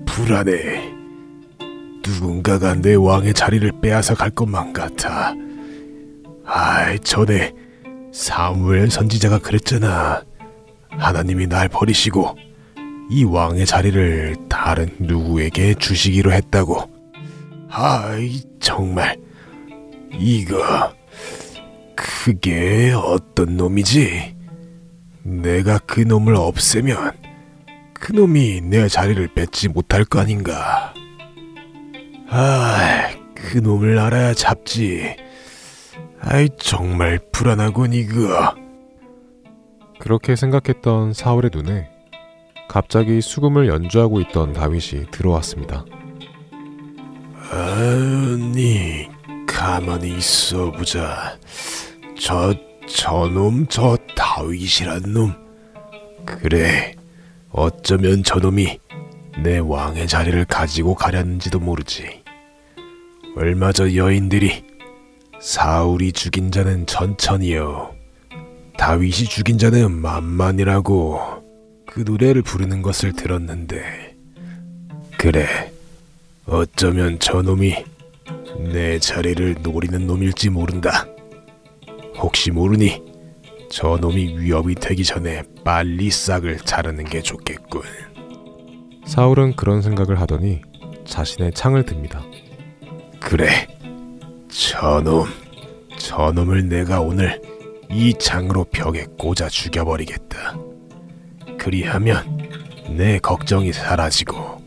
불안해. 0.06 0.94
누군가가 2.06 2.76
내 2.76 2.96
왕의 2.96 3.34
자리를 3.34 3.80
빼앗아 3.82 4.14
갈 4.16 4.30
것만 4.30 4.74
같아. 4.74 5.34
아, 6.44 6.98
전에 6.98 7.54
사무엘 8.16 8.90
선지자가 8.90 9.40
그랬잖아. 9.40 10.24
하나님이 10.90 11.48
날 11.48 11.68
버리시고 11.68 12.38
이 13.12 13.26
왕의 13.26 13.66
자리를 13.66 14.38
다른 14.48 14.88
누구에게 15.00 15.74
주시기로 15.74 16.32
했다고. 16.32 16.90
아이, 17.70 18.42
정말. 18.62 19.18
이거, 20.14 20.94
그게 21.94 22.94
어떤 22.96 23.58
놈이지? 23.58 24.34
내가 25.24 25.78
그 25.80 26.00
놈을 26.00 26.36
없애면 26.36 27.12
그 27.94 28.14
놈이 28.14 28.62
내 28.62 28.88
자리를 28.88 29.28
뺏지 29.36 29.68
못할 29.68 30.06
거 30.06 30.22
아닌가. 30.22 30.94
아, 32.30 33.10
그 33.36 33.58
놈을 33.58 34.00
알아야 34.00 34.34
잡지. 34.34 35.25
아이, 36.22 36.50
정말 36.58 37.20
불안하군, 37.32 37.94
이거. 37.94 38.56
그렇게 40.00 40.36
생각했던 40.36 41.14
사울의 41.14 41.52
눈에 41.54 41.90
갑자기 42.68 43.22
수금을 43.22 43.68
연주하고 43.68 44.20
있던 44.22 44.54
다윗이 44.54 45.12
들어왔습니다. 45.12 45.86
아니, 47.52 49.08
가만히 49.48 50.18
있어 50.18 50.72
보자. 50.72 51.38
저, 52.20 52.54
저놈, 52.88 53.68
저 53.68 53.98
다윗이란 54.16 55.14
놈. 55.14 55.34
그래, 56.26 56.96
어쩌면 57.52 58.24
저놈이 58.24 58.80
내 59.44 59.60
왕의 59.60 60.08
자리를 60.08 60.44
가지고 60.46 60.96
가렸는지도 60.96 61.60
모르지. 61.60 62.24
얼마 63.38 63.72
전 63.72 63.94
여인들이 63.96 64.75
사울이 65.46 66.12
죽인 66.12 66.50
자는 66.50 66.88
천천히요. 66.88 67.94
다윗이 68.80 69.12
죽인 69.12 69.60
자는 69.60 69.92
만만이라고 69.92 71.22
그 71.86 72.00
노래를 72.00 72.42
부르는 72.42 72.82
것을 72.82 73.14
들었는데 73.14 74.16
그래 75.20 75.72
어쩌면 76.48 77.20
저놈이 77.20 77.76
내 78.74 78.98
자리를 78.98 79.58
노리는 79.62 80.08
놈일지 80.08 80.50
모른다. 80.50 81.06
혹시 82.18 82.50
모르니 82.50 83.04
저놈이 83.70 84.40
위협이 84.40 84.74
되기 84.74 85.04
전에 85.04 85.44
빨리 85.64 86.10
싹을 86.10 86.58
자르는 86.58 87.06
게 87.06 87.22
좋겠군. 87.22 87.84
사울은 89.06 89.56
그런 89.56 89.84
생각을 89.84 90.20
하더니 90.20 90.64
자신의 91.06 91.54
창을 91.54 91.86
듭니다. 91.86 92.24
그래, 93.20 93.68
저놈, 94.56 95.28
저놈을 96.00 96.70
내가 96.70 97.02
오늘 97.02 97.42
이 97.90 98.14
창으로 98.18 98.64
벽에 98.64 99.06
꽂아 99.18 99.50
죽여버리겠다. 99.50 100.56
그리하면 101.60 102.48
내 102.96 103.20
걱정이 103.20 103.74
사라지고 103.74 104.64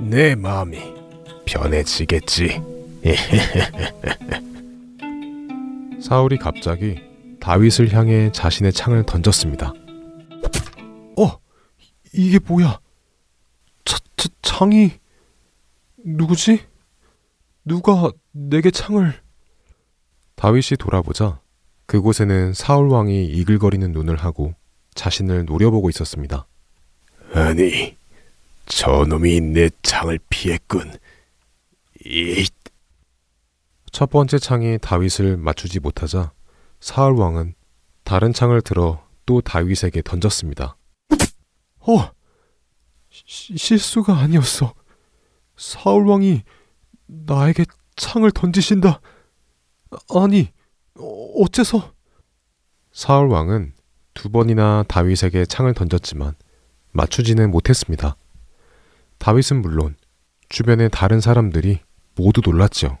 내 0.00 0.34
마음이 0.34 0.78
편해지겠지. 1.44 2.62
사울이 6.00 6.38
갑자기 6.38 6.98
다윗을 7.38 7.92
향해 7.92 8.32
자신의 8.32 8.72
창을 8.72 9.04
던졌습니다. 9.04 9.74
어, 11.18 11.38
이게 12.14 12.38
뭐야? 12.38 12.80
차, 13.84 13.98
차, 14.16 14.28
창이 14.40 14.92
누구지? 16.02 16.67
누가 17.68 18.10
내게 18.32 18.70
창을? 18.70 19.12
다윗이 20.36 20.78
돌아보자 20.78 21.42
그곳에는 21.84 22.54
사울 22.54 22.88
왕이 22.88 23.26
이글거리는 23.26 23.92
눈을 23.92 24.16
하고 24.16 24.54
자신을 24.94 25.44
노려보고 25.44 25.90
있었습니다. 25.90 26.46
아니, 27.34 27.94
저놈이 28.66 29.42
내 29.42 29.68
창을 29.82 30.18
피했군. 30.30 30.94
이첫 32.04 32.50
번째 34.10 34.38
창이 34.38 34.78
다윗을 34.78 35.36
맞추지 35.36 35.80
못하자 35.80 36.32
사울 36.80 37.18
왕은 37.18 37.54
다른 38.02 38.32
창을 38.32 38.62
들어 38.62 39.06
또 39.26 39.42
다윗에게 39.42 40.00
던졌습니다. 40.02 40.78
어, 41.80 42.10
시, 43.10 43.58
실수가 43.58 44.16
아니었어. 44.16 44.72
사울 45.58 46.06
왕이 46.06 46.42
나에게 47.08 47.64
창을 47.96 48.30
던지신다. 48.30 49.00
아니, 50.14 50.52
어, 50.98 51.42
어째서? 51.42 51.92
사울 52.92 53.28
왕은 53.28 53.72
두 54.14 54.30
번이나 54.30 54.84
다윗에게 54.88 55.46
창을 55.46 55.74
던졌지만 55.74 56.34
맞추지는 56.92 57.50
못했습니다. 57.50 58.16
다윗은 59.18 59.62
물론 59.62 59.96
주변의 60.48 60.90
다른 60.90 61.20
사람들이 61.20 61.80
모두 62.14 62.40
놀랐죠. 62.44 62.98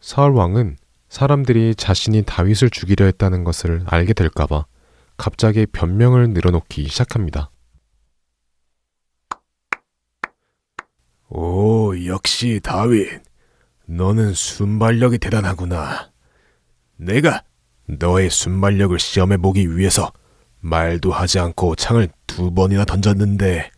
사울 0.00 0.32
왕은 0.32 0.76
사람들이 1.08 1.74
자신이 1.74 2.22
다윗을 2.22 2.70
죽이려 2.70 3.06
했다는 3.06 3.44
것을 3.44 3.82
알게 3.86 4.12
될까봐 4.12 4.66
갑자기 5.16 5.66
변명을 5.66 6.30
늘어놓기 6.30 6.88
시작합니다. 6.88 7.50
오, 11.28 11.92
역시 12.06 12.60
다윗. 12.62 13.22
너는 13.86 14.34
순발력이 14.34 15.18
대단하구나. 15.18 16.10
내가 16.96 17.42
너의 17.86 18.30
순발력을 18.30 18.98
시험해 18.98 19.38
보기 19.38 19.76
위해서 19.76 20.12
말도 20.60 21.12
하지 21.12 21.38
않고 21.38 21.76
창을 21.76 22.08
두 22.26 22.50
번이나 22.50 22.84
던졌는데 22.84 23.70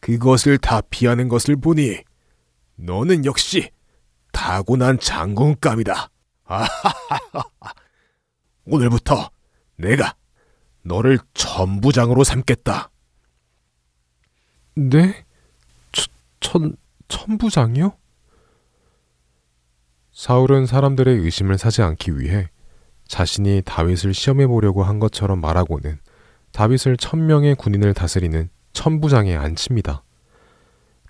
그것을 0.00 0.58
다 0.58 0.80
피하는 0.80 1.28
것을 1.28 1.56
보니 1.56 1.98
너는 2.76 3.24
역시 3.24 3.70
타고난 4.32 4.98
장군감이다. 4.98 6.10
오늘부터 8.64 9.30
내가 9.76 10.14
너를 10.82 11.18
천부장으로 11.34 12.24
삼겠다. 12.24 12.90
네? 14.76 15.24
천, 16.40 16.76
천, 17.08 17.30
천부장이요? 17.38 17.92
사울은 20.12 20.66
사람들의 20.66 21.18
의심을 21.18 21.58
사지 21.58 21.82
않기 21.82 22.18
위해 22.18 22.48
자신이 23.06 23.62
다윗을 23.64 24.14
시험해 24.14 24.46
보려고 24.46 24.82
한 24.82 24.98
것처럼 24.98 25.40
말하고는 25.40 25.98
다윗을 26.52 26.96
천명의 26.96 27.54
군인을 27.54 27.94
다스리는 27.94 28.48
천부장에 28.72 29.36
앉힙니다. 29.36 30.02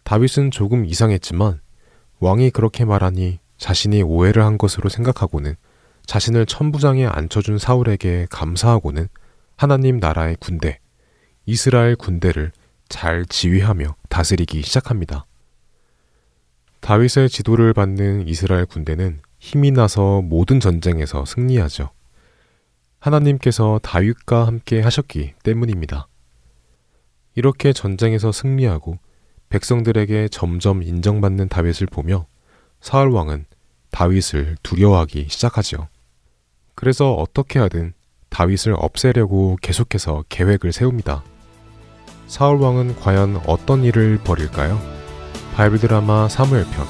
다윗은 0.04 0.50
조금 0.50 0.84
이상했지만 0.84 1.60
왕이 2.20 2.50
그렇게 2.50 2.84
말하니 2.84 3.40
자신이 3.58 4.02
오해를 4.02 4.44
한 4.44 4.58
것으로 4.58 4.88
생각하고는 4.88 5.56
자신을 6.06 6.46
천부장에 6.46 7.06
앉혀준 7.06 7.58
사울에게 7.58 8.26
감사하고는 8.30 9.08
하나님 9.56 9.98
나라의 9.98 10.36
군대, 10.40 10.80
이스라엘 11.44 11.96
군대를 11.96 12.52
잘 12.91 13.24
지휘하며 13.24 13.97
다스리기 14.11 14.61
시작합니다. 14.61 15.24
다윗의 16.80 17.30
지도를 17.30 17.72
받는 17.72 18.28
이스라엘 18.28 18.66
군대는 18.66 19.20
힘이 19.38 19.70
나서 19.70 20.20
모든 20.20 20.61
전쟁에서 20.61 21.24
승리하죠. 21.24 21.91
하나님께서 22.99 23.80
다윗과 23.82 24.47
함께 24.47 24.82
하셨기 24.82 25.32
때문입니다. 25.43 26.09
이렇게 27.34 27.72
전쟁에서 27.72 28.32
승리하고 28.32 28.99
백성들에게 29.49 30.28
점점 30.28 30.82
인정받는 30.82 31.49
다윗을 31.49 31.86
보며 31.86 32.26
사울 32.80 33.11
왕은 33.11 33.47
다윗을 33.91 34.57
두려워하기 34.62 35.28
시작하지요. 35.28 35.88
그래서 36.74 37.14
어떻게 37.14 37.59
하든 37.61 37.95
다윗을 38.28 38.74
없애려고 38.76 39.57
계속해서 39.62 40.24
계획을 40.28 40.72
세웁니다. 40.72 41.24
사울 42.30 42.60
왕은 42.60 42.94
과연 43.00 43.40
어떤 43.44 43.82
일을 43.82 44.20
벌일까요? 44.22 44.80
바이블 45.56 45.80
드라마 45.80 46.28
사무엘 46.28 46.64
편 46.66 46.86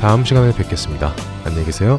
다음 0.00 0.24
시간에 0.24 0.54
뵙겠습니다. 0.54 1.12
안녕히 1.44 1.64
계세요. 1.64 1.98